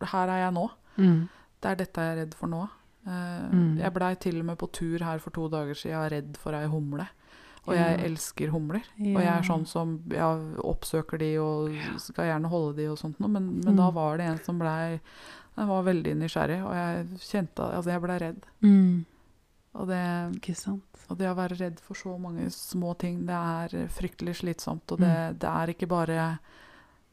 [0.00, 0.70] er Her er jeg nå.
[0.96, 1.28] Mm.
[1.60, 2.62] Det er dette jeg er redd for nå.
[3.06, 3.78] Eh, Mm.
[3.80, 6.66] Jeg blei til og med på tur her for to dager siden redd for ei
[6.66, 7.06] humle.
[7.66, 8.04] Og jeg Ja.
[8.06, 8.80] elsker humler.
[8.98, 10.30] Og jeg er sånn som ja,
[10.64, 13.76] oppsøker de og skal gjerne holde de og sånt noe, men, men Mm.
[13.76, 15.00] da var det en som blei
[15.56, 18.46] Den var veldig nysgjerrig, og jeg kjente Altså, jeg blei redd.
[18.62, 19.04] Mm.
[19.74, 20.00] Og det,
[21.08, 24.90] og det å være redd for så mange små ting, det er fryktelig slitsomt.
[24.92, 25.38] Og det, Mm.
[25.38, 26.38] det er ikke bare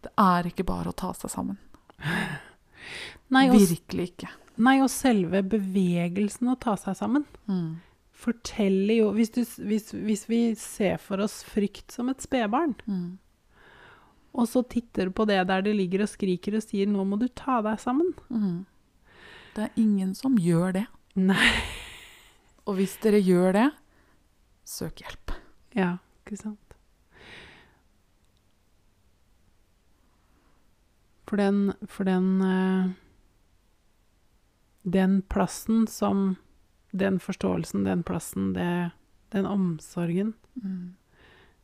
[0.01, 1.57] Det er ikke bare å ta seg sammen.
[3.33, 4.29] Nei, og, Virkelig ikke.
[4.57, 7.79] nei, og selve bevegelsen å ta seg sammen Mm.
[8.13, 13.17] forteller jo hvis, du, hvis, hvis vi ser for oss frykt som et spedbarn, Mm.
[14.33, 17.19] og så titter du på det der det ligger og skriker og sier 'nå må
[17.19, 18.13] du ta deg sammen'.
[18.31, 18.65] Mm.
[19.55, 20.87] Det er ingen som gjør det.
[21.15, 21.35] Nei.
[22.67, 23.67] Og hvis dere gjør det,
[24.67, 25.31] søk hjelp.
[25.77, 26.75] Ja, ikke sant.
[31.27, 32.91] For den, for den eh,
[34.87, 36.37] Den plassen som
[36.95, 38.91] Den forståelsen, den plassen, det,
[39.35, 40.95] den omsorgen Mm.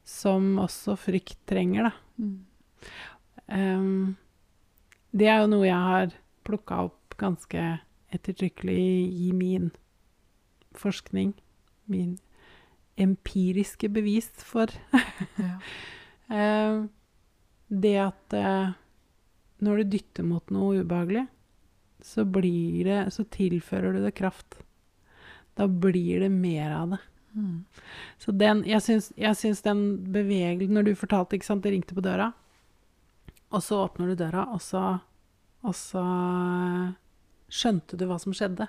[0.03, 1.91] som også frykt trenger, da.
[2.21, 2.45] Mm.
[3.47, 4.17] Um,
[5.11, 6.13] det er jo noe jeg har
[6.45, 7.63] plukka opp ganske
[8.13, 9.71] ettertrykkelig i, i min
[10.79, 11.33] forskning.
[11.85, 12.17] Min
[12.97, 14.71] empiriske bevis for
[15.37, 15.57] Ja.
[16.33, 16.85] Eh,
[17.67, 18.69] det at eh,
[19.61, 21.25] når du dytter mot noe ubehagelig,
[22.03, 24.57] så blir det Så tilfører du det kraft.
[25.55, 26.99] Da blir det mer av det.
[27.35, 27.65] Mm.
[28.17, 29.79] Så den Jeg syns, jeg syns den
[30.13, 32.31] bevegelsen Når du fortalte, ikke sant, det ringte på døra,
[33.49, 34.99] og så åpner du døra, og så
[35.63, 36.93] Og så eh,
[37.49, 38.67] skjønte du hva som skjedde.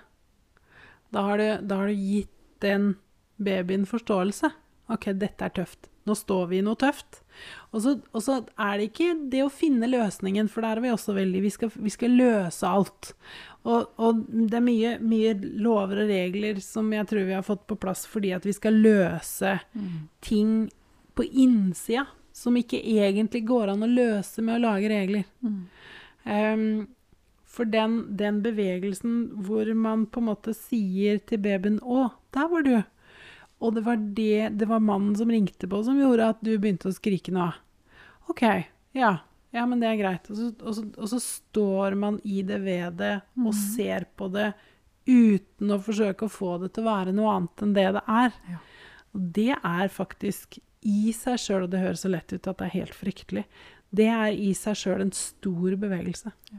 [1.14, 2.30] Da har du, da har du gitt
[2.64, 2.94] den
[3.38, 4.50] babyen forståelse.
[4.92, 5.88] OK, dette er tøft.
[6.04, 7.22] Nå står vi i noe tøft.
[7.72, 10.90] Og så, og så er det ikke det å finne løsningen, for der er vi
[10.92, 13.14] også veldig Vi skal, vi skal løse alt.
[13.64, 15.32] Og, og det er mye, mye
[15.64, 18.76] lover og regler som jeg tror vi har fått på plass fordi at vi skal
[18.84, 20.08] løse Mm.
[20.20, 20.50] ting
[21.16, 25.24] på innsida som ikke egentlig går an å løse med å lage regler.
[25.42, 25.58] Mm.
[26.26, 26.86] Ehm,
[27.54, 29.14] for den, den bevegelsen
[29.46, 32.84] hvor man på en måte sier til babyen 'Å, der var du',
[33.62, 36.90] og det var det Det var mannen som ringte på som gjorde at du begynte
[36.90, 37.52] å skrike nå.
[38.28, 38.42] OK,
[38.94, 39.18] ja.
[39.54, 40.26] Ja, men det er greit.
[40.30, 43.60] Og så, og så, og så står man i det ved det og Mhm.
[43.76, 44.52] ser på det
[45.06, 48.32] uten å forsøke å få det til å være noe annet enn det det er.
[48.50, 48.58] Ja.
[49.14, 52.66] Og det er faktisk i seg sjøl, og det høres så lett ut at det
[52.66, 53.44] er helt fryktelig,
[53.94, 56.32] det er i seg sjøl en stor bevegelse.
[56.52, 56.58] Ja.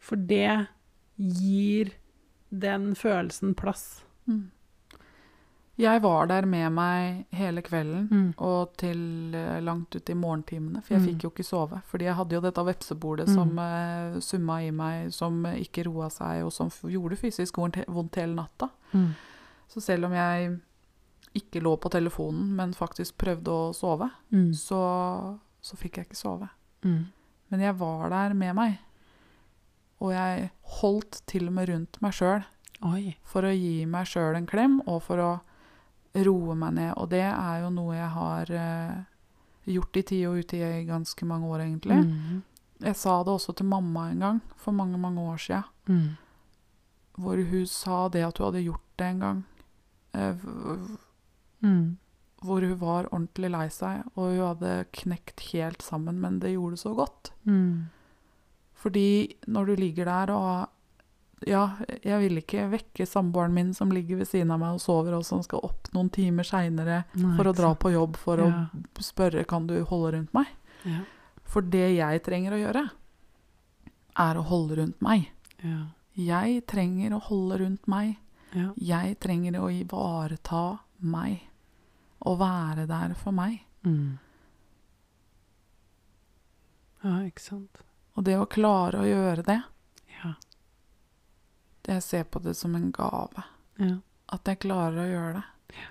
[0.00, 0.66] For det
[1.20, 1.92] gir
[2.50, 4.02] den følelsen plass.
[4.26, 4.48] Mm.
[5.80, 8.34] Jeg var der med meg hele kvelden Mm.
[8.38, 11.06] og til eh, langt ut i morgentimene, for jeg Mm.
[11.08, 11.82] fikk jo ikke sove.
[11.86, 13.34] Fordi jeg hadde jo dette vepsebordet Mm.
[13.34, 18.14] som uh, summa i meg, som ikke roa seg, og som gjorde fysisk vondt vondt
[18.16, 18.68] hele natta.
[18.92, 19.14] Mm.
[19.68, 20.60] Så selv om jeg
[21.34, 24.52] ikke lå på telefonen, men faktisk prøvde å sove, Mm.
[24.52, 26.48] så, så fikk jeg ikke sove.
[26.84, 27.06] Mm.
[27.50, 28.78] Men jeg var der med meg.
[30.00, 32.44] Og jeg holdt til og med rundt meg sjøl
[33.28, 35.40] for å gi meg sjøl en klem, og for å
[36.24, 36.94] roe meg ned.
[36.96, 38.94] Og det er jo noe jeg har eh,
[39.66, 41.98] gjort i tide og ute i ganske mange år, egentlig.
[42.00, 42.40] Mm.
[42.80, 46.16] Jeg sa det også til mamma en gang, for mange, mange år sia, Mm.
[47.18, 49.44] hvor hun sa det at hun hadde gjort det en gang.
[50.14, 50.34] Eh,
[51.62, 51.96] Mm.
[52.42, 56.78] hvor hun var ordentlig lei seg, og hun hadde knekt helt sammen, men det gjorde
[56.80, 57.32] så godt.
[57.44, 57.90] Mm.
[58.80, 59.06] Fordi
[59.52, 60.68] når du ligger der og
[61.48, 61.62] Ja,
[62.04, 65.22] jeg vil ikke vekke samboeren min som ligger ved siden av meg og sover, og
[65.24, 68.66] som skal opp noen timer seinere for å dra på jobb for Ja.
[68.76, 70.50] å spørre kan du holde rundt meg.
[70.84, 70.98] Ja.
[71.48, 72.82] For det jeg trenger å gjøre,
[74.20, 75.30] er å holde rundt meg.
[75.64, 75.86] Ja.
[76.14, 78.18] Jeg trenger å holde rundt meg.
[78.52, 78.74] Ja.
[78.76, 81.40] Jeg trenger å ivareta meg.
[82.20, 83.62] Og være der for meg.
[83.82, 84.18] Mm.
[87.04, 87.80] Ja, ikke sant.
[88.18, 89.62] Og det å klare å gjøre det,
[90.22, 90.34] Ja.
[91.82, 93.44] det jeg ser på det som en gave.
[93.78, 93.96] Ja.
[94.28, 95.44] At jeg klarer å gjøre det.
[95.78, 95.88] Ja.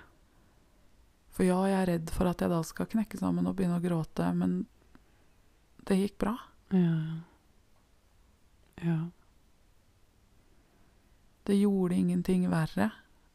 [1.30, 3.84] For ja, jeg er redd for at jeg da skal knekke sammen og begynne å
[3.84, 4.66] gråte, men
[5.88, 6.36] det gikk bra.
[6.70, 7.20] Ja.
[8.82, 8.98] Ja.
[11.44, 12.90] Det gjorde ingenting verre.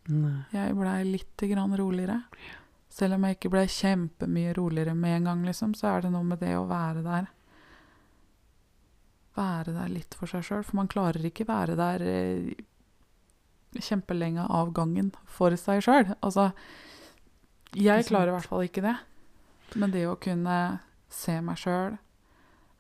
[0.08, 0.44] Nei.
[0.54, 2.20] Jeg blei litt grann roligere.
[2.90, 6.24] Selv om jeg ikke blei kjempemye roligere med en gang, liksom, så er det noe
[6.24, 7.28] med det å være der.
[9.36, 10.64] Være der litt for seg sjøl.
[10.64, 12.54] For man klarer ikke være der eh,
[13.76, 16.14] kjempelenge av gangen for seg sjøl.
[16.22, 16.52] Altså,
[17.76, 18.96] jeg klarer i hvert fall ikke det.
[19.76, 20.60] Men det å kunne
[21.12, 21.98] se meg sjøl,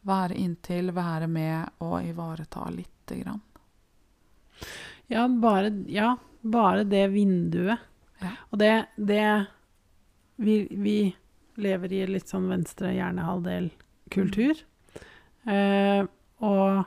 [0.06, 3.42] være inntil, være med og ivareta lite grann.
[5.12, 7.82] Ja, bare, ja, bare det vinduet.
[8.22, 8.32] Ja.
[8.52, 9.26] Og det, det
[10.36, 11.00] vi, vi
[11.62, 14.62] lever i litt sånn venstre hjernehalvdel-kultur.
[15.46, 16.02] Eh,
[16.44, 16.84] og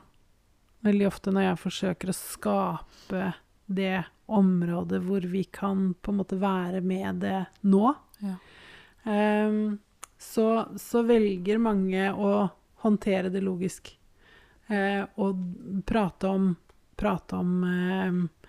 [0.86, 3.32] veldig ofte når jeg forsøker å skape
[3.66, 8.36] det området hvor vi kan på en måte være med det nå, Ja.
[9.04, 9.78] um,
[10.18, 12.48] så, så velger mange å
[12.82, 13.92] håndtere det logisk.
[14.68, 15.38] Uh, og
[15.86, 16.48] prate om,
[16.98, 18.48] prate om uh,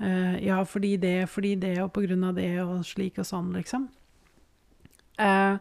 [0.00, 3.50] uh, Ja, fordi det, fordi det, og på grunn av det, og slik og sånn,
[3.58, 3.88] liksom.
[5.20, 5.56] Eh,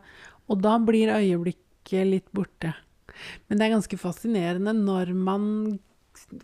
[0.50, 2.74] og da blir øyeblikket litt borte.
[3.48, 5.46] Men det er ganske fascinerende når man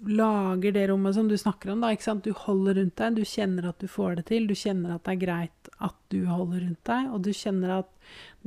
[0.08, 2.26] lager det rommet som du snakker om, da, ikke sant?
[2.26, 5.16] Du holder rundt deg, du kjenner at du får det til, du kjenner at det
[5.16, 7.90] er greit at du holder rundt deg, og du kjenner at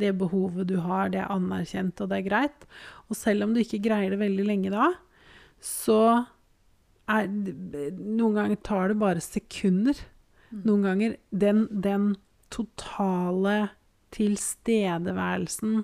[0.01, 2.69] det behovet du har, det er anerkjent, og det er greit.
[3.09, 4.93] Og selv om du ikke greier det veldig lenge da,
[5.61, 6.01] så
[7.09, 9.97] er Noen ganger tar det bare sekunder.
[10.53, 12.11] Noen ganger den, den
[12.53, 13.71] totale
[14.17, 15.83] tilstedeværelsen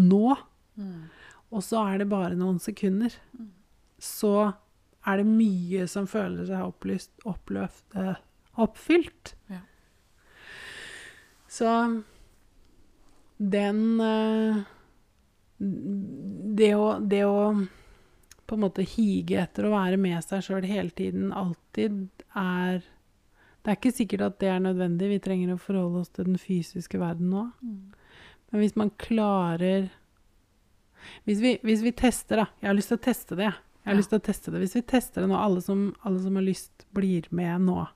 [0.00, 0.36] nå,
[1.54, 3.14] og så er det bare noen sekunder,
[4.02, 4.34] så
[5.04, 7.96] er det mye som føler seg opplyst, oppløft,
[8.60, 9.34] oppfylt.
[9.52, 9.60] Ja.
[11.54, 11.70] Så
[13.38, 14.62] den eh,
[15.58, 17.38] det, å, det å
[18.44, 22.02] på en måte hige etter å være med seg sjøl hele tiden, alltid,
[22.36, 22.82] er
[23.64, 25.06] Det er ikke sikkert at det er nødvendig.
[25.08, 27.46] Vi trenger å forholde oss til den fysiske verden nå.
[27.64, 29.86] Men hvis man klarer
[31.26, 33.44] hvis vi, hvis vi tester, da Jeg har lyst til å teste det.
[33.44, 33.54] jeg.
[33.84, 33.98] Har Ja.
[33.98, 34.60] lyst til å teste det.
[34.62, 37.88] Hvis vi tester det nå, alle som, alle som har lyst, blir med nå.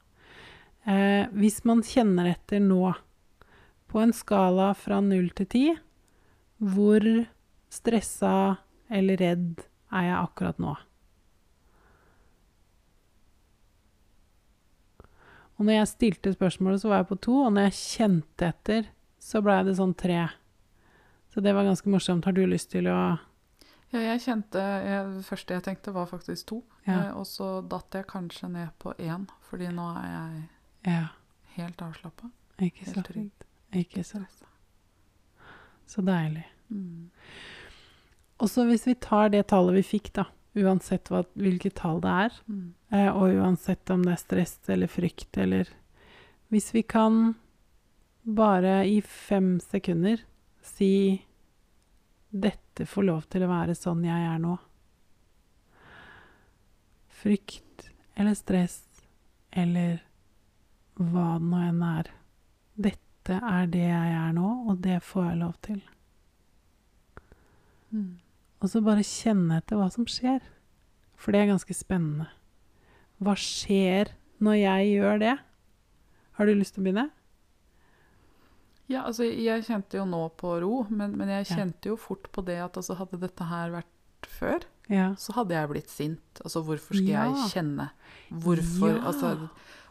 [0.87, 2.95] Eh, hvis man kjenner etter nå,
[3.89, 5.79] på en skala fra null til ti,
[6.61, 7.01] hvor
[7.71, 8.59] stressa
[8.91, 10.77] eller redd er jeg akkurat nå?
[15.59, 18.87] Og når jeg stilte spørsmålet, så var jeg på to, og når jeg kjente etter,
[19.19, 20.21] så ble det sånn tre.
[21.39, 22.25] Så det var ganske morsomt.
[22.27, 22.97] Har du lyst til å
[23.93, 26.57] Ja, jeg kjente jeg, Det første jeg tenkte, var faktisk to.
[26.85, 26.97] Ja.
[27.07, 30.43] Eh, og så datt jeg kanskje ned på én, fordi nå er jeg
[30.91, 31.05] Ja,
[31.55, 32.31] helt avslappa.
[32.59, 33.31] ikke Helt trygg.
[33.73, 34.25] Ikke så
[35.87, 36.45] Så deilig.
[36.73, 37.09] Mm.
[38.41, 40.25] Og så hvis vi tar det tallet vi fikk, da,
[40.57, 42.75] uansett hva, hvilket tall det er, Mm.
[42.91, 45.69] eh, og uansett om det er stress eller frykt eller
[46.51, 47.37] Hvis vi kan
[48.27, 50.19] bare i fem sekunder
[50.63, 51.23] si
[52.31, 54.59] 'Dette får lov til å være sånn jeg er nå'.
[57.19, 58.85] Frykt eller stress
[59.51, 60.03] eller
[60.99, 62.11] hva det nå enn er.
[62.79, 65.81] Dette er det jeg er nå, og det får jeg lov til.
[67.91, 68.19] Mm.
[68.59, 70.43] Og så bare kjenne etter hva som skjer.
[71.19, 72.29] For det er ganske spennende.
[73.19, 74.13] Hva skjer
[74.43, 75.37] når jeg gjør det?
[76.39, 77.09] Har du lyst til å begynne?
[78.89, 81.57] Ja, altså jeg kjente jo nå på ro, men, men jeg Ja.
[81.61, 85.11] kjente jo fort på det at altså, hadde dette her vært før, Ja.
[85.15, 86.41] så hadde jeg blitt sint.
[86.45, 87.25] Altså hvorfor skal Ja.
[87.29, 87.91] jeg kjenne?
[88.33, 88.95] Hvorfor?
[88.97, 89.03] Ja.
[89.11, 89.49] Altså,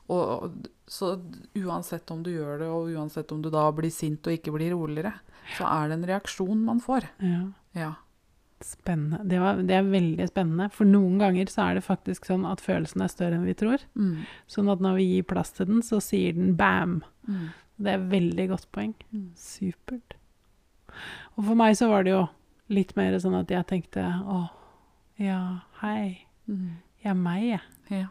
[0.09, 1.21] og, og, så
[1.55, 4.71] uansett om du gjør det, og uansett om du da blir sint og ikke blir
[4.73, 5.13] roligere,
[5.57, 7.03] så er det en reaksjon man får.
[7.21, 7.45] ja.
[7.75, 7.93] Ja.
[8.59, 9.19] Spennende.
[9.29, 10.65] Det, var, det er veldig spennende.
[10.73, 13.77] For noen ganger så er det faktisk sånn at følelsen er større enn vi tror.
[13.93, 14.23] Mm.
[14.49, 17.03] Sånn at når vi gir plass til den, så sier den bam.
[17.29, 17.51] Mm.
[17.77, 18.93] Det er et veldig godt poeng.
[19.13, 19.31] Mm.
[19.37, 20.15] Supert.
[21.37, 22.23] Og for meg så var det jo
[22.73, 24.49] litt mer sånn at jeg tenkte å,
[25.21, 26.25] ja, hei.
[26.49, 26.77] Mm.
[27.03, 27.61] Jeg er meg, jeg.
[27.89, 28.07] Ja.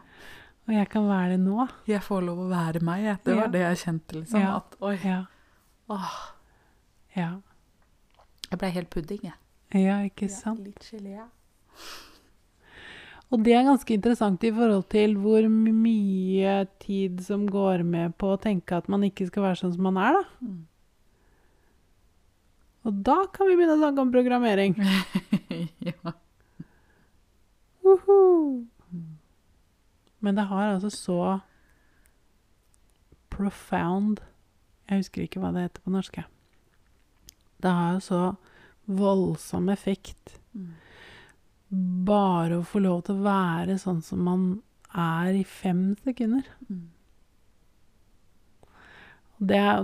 [0.67, 1.67] Og jeg kan være det nå.
[1.87, 3.17] Jeg får lov å være meg, jeg.
[3.23, 3.41] Det Ja.
[3.41, 4.39] var det jeg kjente, liksom.
[4.41, 4.55] Ja.
[4.57, 5.25] At oi, Ja.
[5.89, 6.31] åh,
[7.15, 7.29] Ja.
[8.51, 9.33] jeg ble helt pudding, jeg.
[9.73, 10.59] Ja, ikke sant?
[10.63, 11.27] Litt gelé.
[13.27, 18.31] Og det er ganske interessant i forhold til hvor mye tid som går med på
[18.31, 20.47] å tenke at man ikke skal være sånn som man er, da.
[20.47, 20.61] Mm.
[22.87, 24.77] Og da kan vi begynne å snakke om programmering.
[25.89, 26.13] ja.
[27.83, 28.63] Uhu.
[30.23, 31.19] Men det har altså så
[33.31, 34.23] profound
[34.87, 36.21] Jeg husker ikke hva det heter på norsk.
[37.59, 38.21] Det har jo så
[38.87, 40.71] voldsom effekt Mm.
[41.69, 44.45] Bare å få lov til å være sånn som man
[44.95, 46.47] er i fem sekunder.
[46.69, 46.85] Mm.
[49.37, 49.83] Det er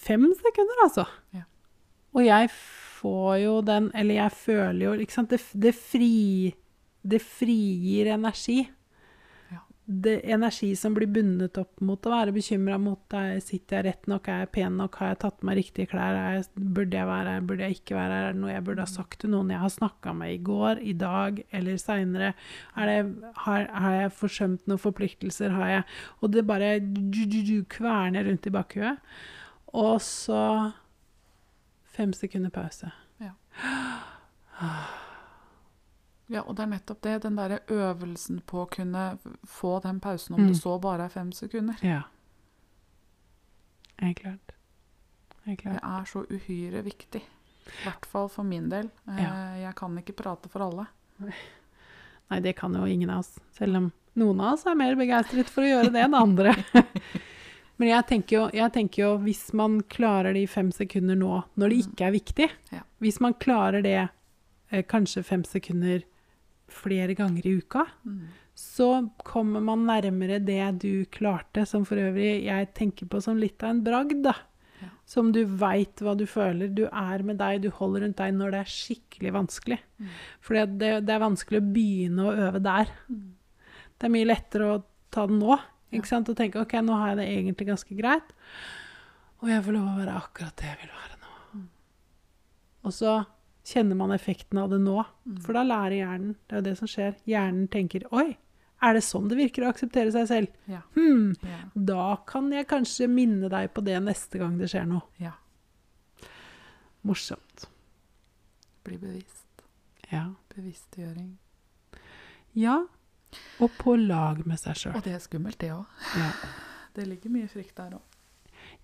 [0.00, 1.04] fem sekunder, altså.
[1.34, 1.44] Ja.
[2.14, 5.32] Og jeg får jo den Eller jeg føler jo Ikke sant?
[5.34, 6.54] Det, det, fri,
[7.02, 8.62] det frigir energi.
[9.86, 14.06] Det energi som blir bundet opp mot å være bekymra mot er, Sitter jeg rett
[14.08, 14.30] nok?
[14.32, 14.96] Er jeg pen nok?
[14.96, 16.16] Har jeg tatt på meg riktige klær?
[16.16, 17.44] Jeg, burde jeg være her?
[17.50, 18.28] Burde jeg ikke være her?
[18.30, 20.80] Er det noe jeg burde ha sagt til noen jeg har snakka med i går,
[20.80, 22.32] i dag eller seinere?
[22.78, 25.52] Har, har jeg forsømt noen forpliktelser?
[25.52, 25.86] Har jeg
[26.24, 29.14] Og det bare du, du, du, kverner rundt i bakhuet.
[29.76, 30.72] Og så
[31.92, 32.88] fem sekunder pause.
[33.20, 33.36] Ja,
[36.40, 37.22] og det er nettopp det.
[37.22, 40.48] Den derre øvelsen på å kunne få den pausen, om Mm.
[40.48, 41.76] det så bare er fem sekunder.
[41.82, 42.02] Ja.
[44.00, 44.52] Helt klart.
[45.44, 47.20] Helt Det er så uhyre viktig.
[47.20, 48.90] I hvert fall for min del.
[49.08, 49.54] Eh, Ja.
[49.68, 50.86] Jeg kan ikke prate for alle.
[52.30, 53.38] Nei, det kan jo ingen av oss.
[53.52, 56.54] Selv om noen av oss er mer begeistret for å gjøre det enn andre.
[57.78, 61.68] Men jeg tenker, jo, jeg tenker jo, hvis man klarer de fem sekunder nå, når
[61.70, 62.82] det ikke er viktig Ja.
[63.02, 64.08] Hvis man klarer det
[64.70, 66.04] eh, kanskje fem sekunder
[66.74, 68.26] flere ganger i uka, Mm.
[68.54, 68.88] så
[69.24, 73.70] kommer man nærmere det du klarte, som for øvrig jeg tenker på som litt av
[73.70, 74.34] en bragd, da.
[74.82, 74.88] Ja.
[75.06, 76.68] Som du veit hva du føler.
[76.74, 79.78] Du er med deg, du holder rundt deg når det er skikkelig vanskelig.
[80.00, 80.08] Mm.
[80.40, 82.90] For det, det er vanskelig å begynne å øve der.
[83.08, 83.34] Mm.
[83.98, 84.82] Det er mye lettere å
[85.14, 85.58] ta det nå.
[85.94, 86.28] Ikke sant?
[86.28, 88.32] Og tenke OK, nå har jeg det egentlig ganske greit.
[89.42, 91.32] Og jeg får lov å være akkurat det jeg vil være nå.
[91.54, 91.68] Mm.
[92.84, 93.12] Og så
[93.64, 94.98] kjenner man effekten av det nå.
[95.26, 95.38] Mm.
[95.44, 96.34] For da lærer hjernen.
[96.46, 97.14] Det er jo det som skjer.
[97.26, 98.36] Hjernen tenker Oi,
[98.84, 100.48] er det sånn det virker å akseptere seg selv?
[100.68, 100.82] Ja.
[100.96, 101.60] Hm, Ja.
[101.74, 105.02] da kan jeg kanskje minne deg på det neste gang det skjer noe.
[105.18, 105.32] ja.
[107.04, 107.66] Morsomt.
[108.84, 109.62] Bli bevisst.
[110.10, 110.26] Ja.
[110.54, 111.36] Bevisstgjøring.
[112.54, 112.84] ja.
[113.58, 114.94] Og på lag med seg sjøl.
[114.94, 115.86] Og det er skummelt, det òg.
[116.16, 116.30] Ja.
[116.94, 118.02] Det ligger mye frykt der òg.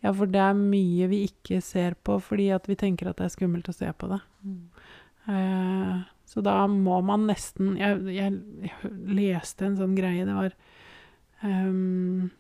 [0.01, 3.29] Ja, for det er mye vi ikke ser på fordi at vi tenker at det
[3.29, 4.21] er skummelt å se på det.
[5.29, 5.97] Eh,
[6.31, 10.55] så da må man nesten jeg, jeg, jeg leste en sånn greie, det var
[11.43, 12.31] um,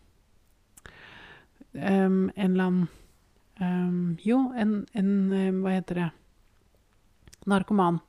[1.74, 2.86] um, En eller annen
[3.60, 6.08] um, Jo, en, en eh, Hva heter det?
[7.50, 8.00] Narkoman.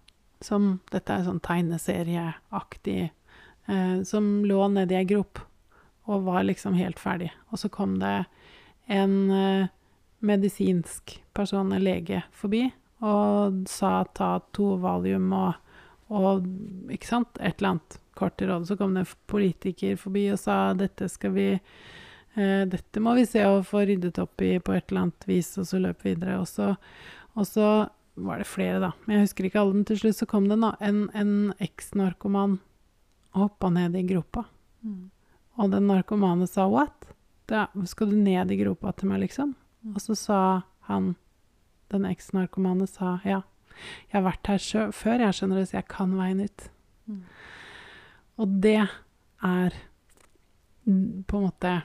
[0.42, 5.44] Som Dette er sånn tegneserieaktig eh, Som lå nedi ei grop
[6.10, 7.30] og var liksom helt ferdig.
[7.54, 8.24] Og så kom det
[8.92, 9.72] en eh,
[10.22, 12.68] medisinsk person, en lege, forbi
[13.02, 15.56] og sa ta to valium og,
[16.14, 16.46] og
[16.94, 18.68] ikke sant, et eller annet kort i råd.
[18.68, 23.26] Så kom det en politiker forbi og sa dette skal vi eh, dette må vi
[23.30, 26.38] se og få ryddet opp i på et eller annet vis, og så løp videre.
[26.44, 26.76] Og så,
[27.34, 27.72] og så
[28.22, 28.92] var det flere, da.
[29.06, 29.80] Men jeg husker ikke alle.
[29.80, 31.34] Men til slutt så kom det en, en, en
[31.64, 32.60] eks-narkoman
[33.32, 34.46] og hoppa ned i gropa.
[34.86, 35.10] Mm.
[35.58, 37.10] Og den narkomane sa 'what?'
[37.52, 39.56] Da, 'Skal du ned i gropa til meg', liksom?
[39.84, 39.96] Mm.
[39.96, 41.16] Og så sa han,
[41.92, 43.42] den eks-narkomane, sa 'ja,
[44.12, 46.70] jeg har vært her sjø før, jeg skjønner det, så jeg kan veien ut'.
[47.08, 47.24] Mm.
[48.38, 48.88] Og det
[49.44, 49.74] er
[50.86, 51.84] mm, på en måte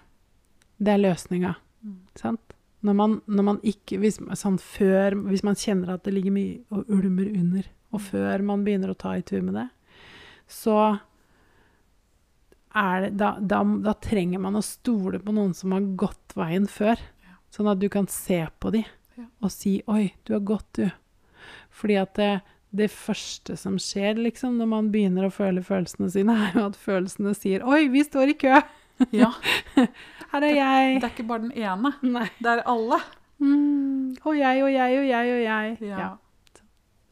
[0.79, 2.01] Det er løsninga, Mm.
[2.15, 2.53] sant?
[2.83, 6.59] Når man, når man ikke hvis, sånn før, hvis man kjenner at det ligger mye
[6.71, 7.63] og ulmer under,
[7.93, 9.69] og før man begynner å ta i tur med det,
[10.49, 11.01] så
[12.77, 17.01] det, da, da, da trenger man å stole på noen som har gått veien før.
[17.25, 17.37] Ja.
[17.55, 18.85] Sånn at du kan se på dem
[19.17, 19.25] Ja.
[19.41, 20.91] og si 'oi, du har gått, du'.
[21.73, 22.43] Fordi at det,
[22.77, 26.77] det første som skjer liksom, når man begynner å føle følelsene sine, er jo at
[26.77, 28.63] følelsene sier 'oi, vi står i kø'.
[29.13, 29.33] Ja.
[30.33, 31.01] Her er jeg.
[31.01, 31.95] Det er ikke bare den ene.
[32.03, 32.29] Nei.
[32.41, 33.01] Det er alle.
[33.41, 35.77] Mm, og jeg og jeg og jeg og jeg.
[35.89, 36.11] Ja.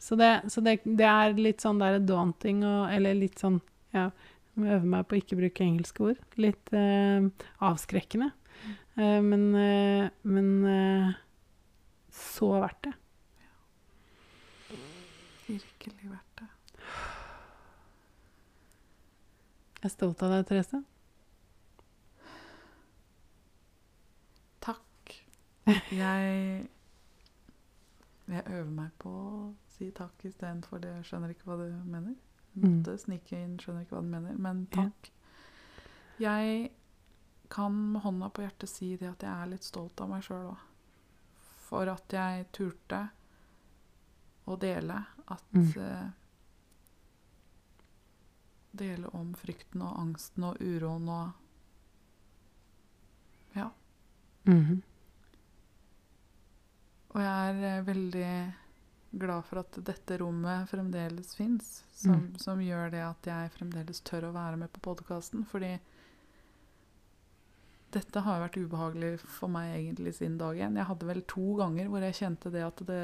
[0.00, 3.60] Så, det, så det, det er litt sånn der daunting og Eller litt sånn
[3.94, 4.10] Ja,
[4.56, 6.20] jeg øver meg på å ikke bruke engelske ord.
[6.38, 7.26] Litt eh,
[7.66, 8.30] avskrekkende.
[8.96, 11.14] Eh, men eh, men eh,
[12.14, 12.92] så verdt det.
[15.48, 16.46] Virkelig verdt det.
[19.82, 20.78] Jeg er stolt av deg, Therese.
[24.64, 25.18] Takk.
[25.92, 26.68] Jeg
[28.24, 29.32] Jeg øver meg på å
[29.74, 30.94] si takk istedenfor det.
[31.00, 32.14] Jeg skjønner ikke hva du mener.
[32.56, 32.76] Mm.
[32.78, 34.36] Måtte snike inn, skjønner ikke hva du mener.
[34.38, 34.82] Men Ja.
[34.82, 35.10] takk.
[36.20, 36.70] Jeg
[37.50, 40.50] kan med hånda på hjertet si det at jeg er litt stolt av meg sjøl
[40.52, 40.58] òg.
[41.68, 43.10] For at jeg turte
[44.46, 45.72] å dele at Mm.
[45.78, 46.10] uh,
[48.74, 51.32] Dele om frykten og angsten og uroen og
[53.54, 53.68] Ja.
[54.46, 54.82] Mhm.
[57.14, 58.54] Og jeg er eh, veldig
[59.18, 62.38] glad for at dette rommet fremdeles fins, som, Mm.
[62.40, 65.44] som gjør det at jeg fremdeles tør å være med på podkasten.
[65.46, 65.78] Fordi
[67.94, 70.74] dette har vært ubehagelig for meg egentlig siden dag én.
[70.76, 73.02] Jeg hadde vel to ganger hvor jeg kjente det at det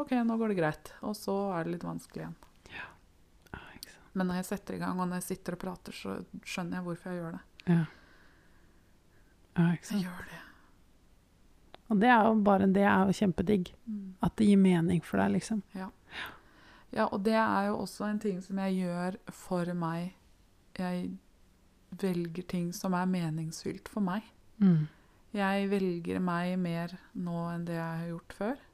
[0.00, 0.92] OK, nå går det greit.
[1.06, 2.34] Og så er det litt vanskelig igjen.
[2.74, 2.88] Ja.
[4.14, 6.84] Men når jeg setter i gang, og når jeg sitter og prater, så skjønner jeg
[6.88, 7.44] hvorfor jeg gjør det.
[7.70, 7.84] Ja.
[9.72, 10.40] ikke Jeg gjør det.
[11.92, 13.74] Og det er jo bare det er jo kjempedigg.
[14.24, 15.60] At det gir mening for deg, liksom.
[16.92, 20.14] Ja, og det er jo også en ting som jeg gjør for meg.
[20.78, 21.10] Jeg
[22.00, 24.24] velger ting som er meningsfylt for meg.
[24.62, 24.88] Mm.
[25.32, 28.66] Jeg velger meg mer nå enn det jeg har gjort før.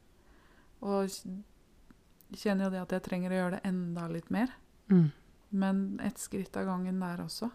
[0.82, 1.18] Og
[2.38, 4.54] kjenner jo det at jeg trenger å gjøre det enda litt mer.
[4.90, 5.08] Mm.
[5.48, 7.50] Men ett skritt av gangen der også.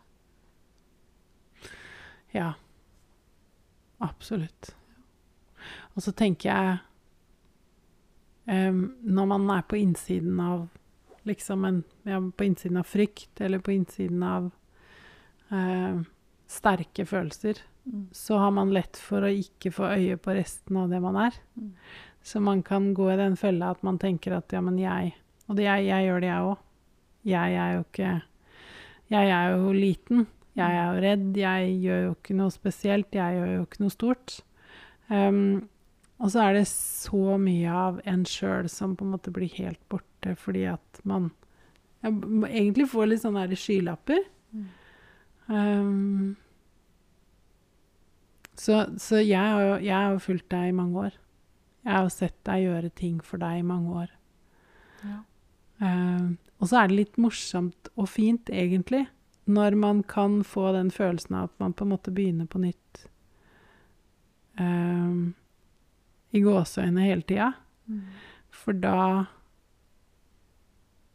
[2.33, 2.53] Ja.
[4.03, 4.73] Absolutt.
[5.93, 6.77] Og så tenker jeg
[8.69, 10.67] um, Når man er på innsiden av
[11.23, 14.49] liksom en ja, På innsiden av frykt, eller på innsiden av
[15.51, 16.01] uh,
[16.49, 17.61] sterke følelser,
[18.11, 21.37] så har man lett for å ikke få øye på resten av det man er.
[21.59, 21.71] Mm.
[22.23, 25.15] Så man kan gå i den fella at man tenker at ja, men jeg
[25.49, 26.59] Og det, jeg, jeg gjør det, jeg òg.
[27.23, 28.11] Jeg er jo ikke
[29.11, 30.27] Jeg er jo liten.
[30.55, 31.37] Jeg er jo redd.
[31.37, 33.15] Jeg gjør jo ikke noe spesielt.
[33.15, 34.37] Jeg gjør jo ikke noe stort.
[35.13, 35.69] Um,
[36.23, 39.81] og så er det så mye av en sjøl som på en måte blir helt
[39.91, 41.31] borte fordi at man
[42.03, 42.11] ja,
[42.47, 44.23] egentlig får litt sånne skylapper.
[44.53, 44.65] Mm.
[45.47, 46.35] Um,
[48.55, 51.19] så så jeg, har jo, jeg har jo fulgt deg i mange år.
[51.83, 54.11] Jeg har jo sett deg gjøre ting for deg i mange år.
[55.03, 55.17] Ja.
[55.83, 59.07] Um, og så er det litt morsomt og fint, egentlig,
[59.51, 63.07] når man kan få den følelsen av at man på en måte begynner på nytt
[64.59, 65.33] um,
[66.33, 67.51] i gåseøyne hele tida.
[67.87, 68.01] Mm.
[68.53, 69.25] For da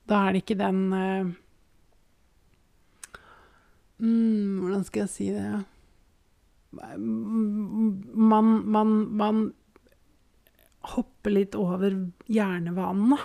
[0.08, 1.30] Da er det ikke den eh,
[4.00, 5.64] mm, Hvordan skal jeg si det
[6.78, 9.42] Man, man, man
[10.88, 11.94] hopper litt over
[12.28, 13.16] hjernevanene.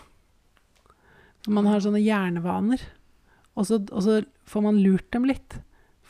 [1.51, 2.81] Man har sånne hjernevaner.
[3.59, 4.17] Og så, og så
[4.49, 5.59] får man lurt dem litt.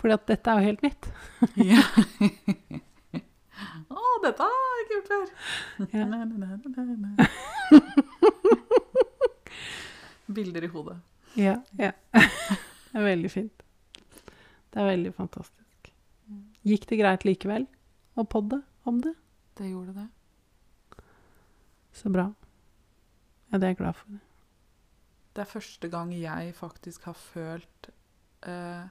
[0.04, 1.10] At dette er jo helt nytt.
[4.24, 5.26] Dette har jeg ikke gjort før!
[5.94, 6.06] Ja.
[6.08, 6.36] Na, na,
[6.96, 7.28] na.
[10.34, 10.98] Bilder i hodet.
[11.36, 11.58] Ja.
[11.80, 11.92] ja.
[12.14, 13.64] Det er veldig fint.
[14.72, 15.90] Det er veldig fantastisk.
[16.64, 17.66] Gikk det greit likevel
[18.16, 19.12] å podde om det?
[19.60, 20.08] Det gjorde det.
[21.94, 22.30] Så bra.
[23.52, 24.22] Ja, det er jeg glad for.
[25.34, 27.90] Det er første gang jeg faktisk har følt
[28.48, 28.86] eh,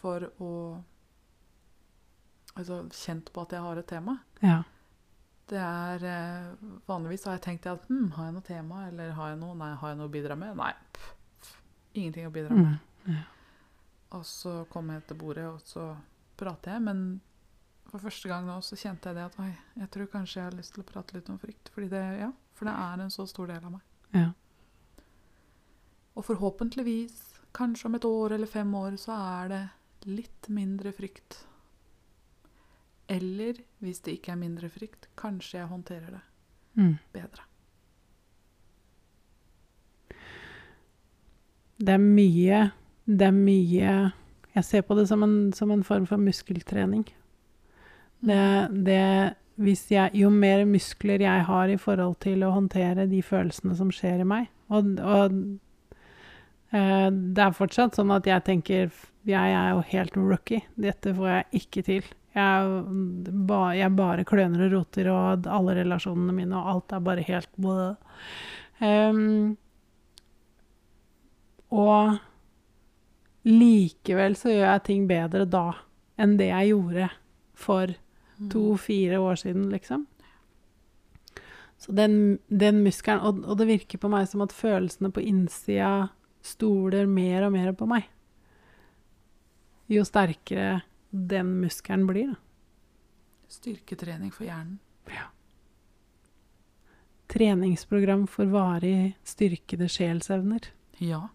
[0.00, 0.52] for å
[2.58, 4.18] Altså kjent på at jeg har et tema.
[4.44, 4.60] Ja.
[5.52, 9.32] Det er eh, Vanligvis har jeg tenkt at hm, har jeg noe tema, eller har
[9.32, 10.54] jeg noe Nei, har jeg noe å bidra med?
[10.60, 10.72] Nei.
[10.96, 11.52] Pff,
[11.94, 12.78] ingenting å bidra med.
[13.04, 13.20] Mm.
[14.18, 15.90] Og så kom jeg til bordet, og så
[16.40, 16.84] prater jeg.
[16.88, 17.04] Men
[17.88, 19.50] for første gang nå så kjente jeg det at oi,
[19.80, 21.72] jeg tror kanskje jeg har lyst til å prate litt om frykt.
[21.74, 23.84] Fordi det, ja, for det er en så stor del av meg.
[24.12, 24.30] Ja.
[26.12, 27.16] Og forhåpentligvis,
[27.56, 29.62] kanskje om et år eller fem år, så er det
[30.08, 31.42] litt mindre frykt.
[33.12, 36.20] Eller hvis det ikke er mindre frykt, kanskje jeg håndterer det
[36.74, 36.94] Mm.
[37.12, 37.42] bedre.
[41.78, 42.60] Det er mye
[43.06, 43.94] Det er mye
[44.54, 47.06] Jeg ser på det som en, som en form for muskeltrening.
[48.20, 53.20] Det, det hvis jeg, Jo mer muskler jeg har i forhold til å håndtere de
[53.22, 55.36] følelsene som skjer i meg Og, og
[56.72, 58.92] eh, det er fortsatt sånn at jeg tenker
[59.28, 60.62] Jeg er jo helt rookie.
[60.76, 62.06] Dette får jeg ikke til.
[62.32, 62.84] Jeg,
[63.46, 67.50] ba, jeg bare kløner og roter, og alle relasjonene mine og alt er bare helt
[68.80, 69.56] um,
[71.72, 72.18] og
[73.44, 75.66] likevel så gjør jeg ting bedre da
[76.20, 77.10] enn det jeg gjorde
[77.54, 77.92] for
[78.42, 78.48] Mm.
[78.50, 80.06] to-fire år siden, liksom.
[81.78, 86.08] Så den, den muskelen og, og det virker på meg som at følelsene på innsida
[86.42, 88.06] stoler mer og mer på meg.
[89.90, 90.82] Jo sterkere
[91.12, 92.40] den muskelen blir, da.
[93.52, 94.78] Styrketrening for hjernen.
[95.12, 95.28] Ja.
[97.32, 100.66] treningsprogram for varig styrkede sjelsevner.
[101.00, 101.28] Ja.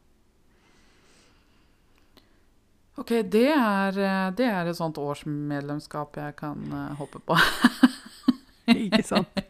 [2.97, 7.37] Ok, det er, eh, det er et sånt årsmedlemskap jeg kan eh, hoppe på.
[8.87, 9.41] Ikke sant?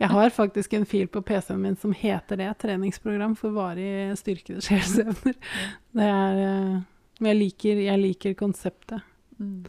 [0.00, 2.50] Jeg har faktisk en fil på PC-en min som heter det.
[2.60, 5.36] Treningsprogram for varig styrkede sjelsevner.
[5.94, 6.80] Det er eh,
[7.20, 9.04] Men jeg liker, jeg liker konseptet.
[9.38, 9.64] Mm.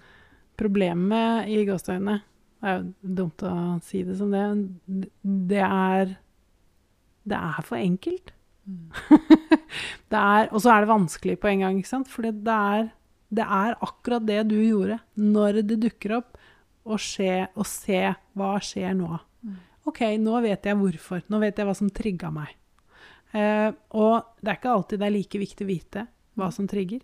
[0.56, 2.20] Problemet i gåseøynene
[2.62, 4.43] Det er jo dumt å si det som det.
[5.52, 6.16] Det er
[7.26, 8.34] Det er for enkelt.
[8.66, 8.89] Mm.
[10.14, 10.22] Det
[10.52, 12.10] og så er det vanskelig på en gang, ikke sant?
[12.10, 12.38] For det
[13.36, 16.38] det er akkurat det du gjorde når det dukker opp,
[16.86, 18.02] og, skje, og se
[18.38, 19.10] hva skjer nå.
[19.41, 19.58] Mm.
[19.89, 21.24] OK, nå vet jeg hvorfor.
[21.34, 22.52] Nå vet jeg hva som trigga meg.
[23.34, 26.06] Eh, og det er ikke alltid det er like viktig å vite
[26.38, 27.02] hva som trigger.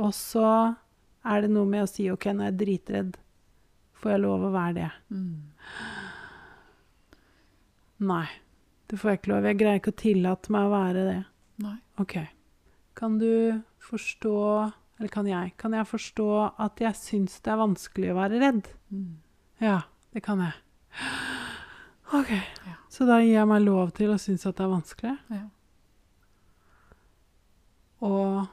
[0.00, 0.46] Og så
[1.28, 3.18] er det noe med å si OK, nå er jeg dritredd.
[4.00, 4.90] Får jeg lov å være det?
[5.12, 5.34] Mm.
[8.10, 8.26] Nei,
[8.88, 9.48] det får jeg ikke lov.
[9.50, 11.18] Jeg greier ikke å tillate meg å være det.
[11.60, 11.76] Nei.
[12.00, 12.16] OK.
[12.96, 14.36] Kan du forstå
[15.00, 15.52] Eller kan jeg?
[15.56, 16.28] Kan jeg forstå
[16.60, 18.66] at jeg syns det er vanskelig å være redd?
[18.92, 19.14] Mm.
[19.64, 19.78] Ja,
[20.12, 20.58] det kan jeg.
[22.18, 22.34] OK.
[22.66, 22.74] Ja.
[22.92, 25.14] Så da gir jeg meg lov til å synes at det er vanskelig.
[25.32, 25.46] Ja.
[28.04, 28.50] Og,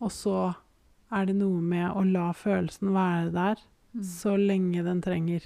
[0.00, 0.36] og så
[1.14, 3.64] er det noe med å la følelsen være der
[3.96, 4.02] Mm.
[4.04, 5.40] så lenge den trenger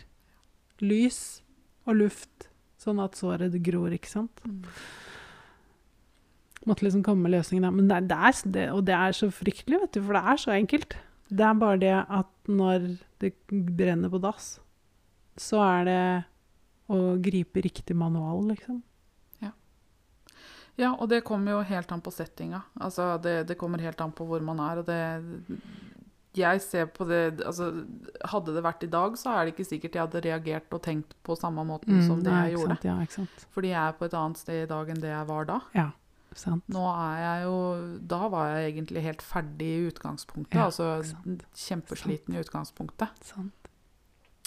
[0.83, 1.43] lys
[1.87, 2.49] og luft,
[2.83, 4.41] sånn at såret gror, ikke sant?
[4.43, 4.65] Mm.
[6.67, 7.71] Måtte liksom komme med løsningen der.
[7.77, 10.41] Men det, det er, det, og det er så fryktelig, vet du, for det er
[10.43, 10.97] så enkelt.
[11.31, 12.89] Det er bare det at når
[13.23, 13.33] det
[13.79, 14.59] brenner på dass,
[15.41, 16.03] så er det
[16.91, 18.83] å gripe riktig manual, liksom.
[20.81, 22.63] Ja, og det kommer jo helt an på settinga.
[22.81, 25.01] Altså, det, det kommer helt an på hvor man er, og det
[26.39, 27.67] Jeg ser på det Altså,
[28.31, 31.17] hadde det vært i dag, så er det ikke sikkert jeg hadde reagert og tenkt
[31.27, 32.77] på samme måten som det Mm, jeg gjorde.
[32.77, 32.85] Sant?
[32.87, 33.47] Ja, ikke sant.
[33.51, 35.59] Fordi jeg er på et annet sted i dag enn det jeg var da.
[35.75, 35.89] Ja,
[36.39, 36.63] sant.
[36.71, 40.55] Nå er jeg jo Da var jeg egentlig helt ferdig i utgangspunktet.
[40.55, 41.45] Ja, altså sant.
[41.55, 43.09] kjempesliten i utgangspunktet.
[43.27, 43.53] sant.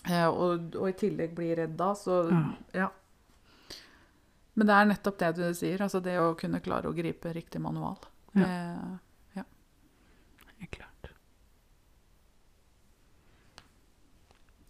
[0.10, 2.44] Eh, og, og i tillegg bli redd da, så Ja.
[2.74, 2.90] ja.
[4.54, 7.62] Men det er nettopp det du sier, altså det å kunne klare å gripe riktig
[7.62, 7.98] manual.
[8.38, 8.46] Ja.
[8.46, 9.46] Eh, ja.
[10.62, 10.94] Jeg klarte.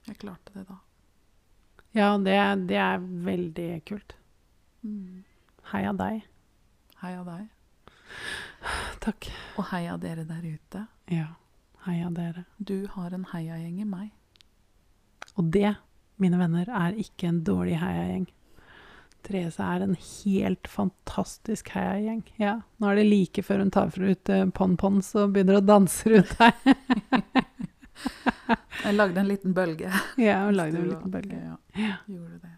[0.08, 0.80] jeg klarte det da.
[1.94, 4.16] Ja, det, det er veldig kult.
[4.84, 5.24] Mm.
[5.72, 6.24] Heia deg.
[7.04, 7.48] Heia deg.
[9.04, 9.30] Takk.
[9.60, 10.86] Og heia dere der ute.
[11.12, 11.30] Ja,
[11.86, 12.46] heia dere.
[12.58, 14.12] Du har en heiagjeng i meg.
[15.38, 15.76] Og det,
[16.22, 18.28] mine venner, er ikke en dårlig heiagjeng.
[19.24, 22.24] Therese er en helt fantastisk heiagjeng.
[22.41, 26.11] Ja, nå er det like før hun tar ut uh, pon-pons og begynner å danse
[26.11, 26.57] rundt her.
[28.84, 29.89] Jeg lagde en liten bølge.
[30.19, 31.38] Ja, hun lagde en liten bølge.
[31.78, 32.51] Ja, gjorde det.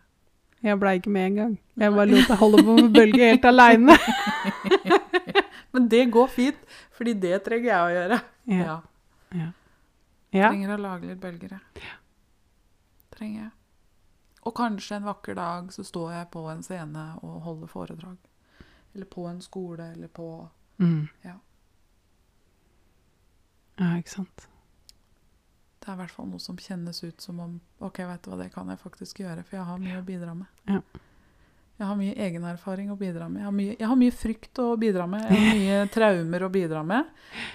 [0.65, 1.51] Jeg blei ikke med engang.
[1.77, 3.97] Jeg bare lot deg holde på med bølge helt aleine.
[5.75, 6.63] Men det går fint,
[6.95, 8.17] fordi det trenger jeg å gjøre.
[8.49, 8.77] Ja.
[9.35, 9.49] Ja.
[10.33, 10.49] ja.
[10.49, 11.93] Trenger å lage litt bølger, jeg.
[13.13, 13.51] Trenger jeg.
[14.45, 18.17] Og kanskje en vakker dag så står jeg på en scene og holder foredrag.
[18.93, 20.29] Eller på en skole, eller på
[20.77, 21.07] Mm.
[21.23, 21.37] Ja.
[23.79, 24.47] Ja, ikke sant.
[25.79, 28.37] Det er i hvert fall noe som kjennes ut som om OK, vet du hva,
[28.41, 30.47] det kan jeg faktisk gjøre, for jeg har mye å bidra med.
[30.67, 30.81] Ja.
[31.75, 33.41] Jeg har mye egenerfaring å bidra med.
[33.41, 35.25] Jeg har, mye, jeg har mye frykt å bidra med.
[35.27, 37.09] Jeg har mye traumer å bidra med.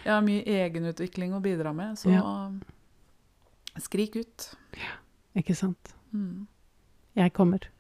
[0.05, 1.97] Jeg har mye egenutvikling å bidra med.
[2.01, 2.13] Så
[3.81, 4.51] skrik ut.
[4.77, 4.97] Ja,
[5.41, 5.95] Ikke sant.
[6.13, 6.45] Mm,
[7.17, 7.71] Jeg kommer.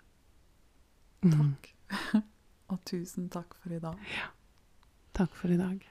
[1.22, 1.30] Mm.
[1.36, 1.70] takk.
[2.70, 3.94] Og tusen takk for i dag.
[5.14, 5.89] Takk for i dag.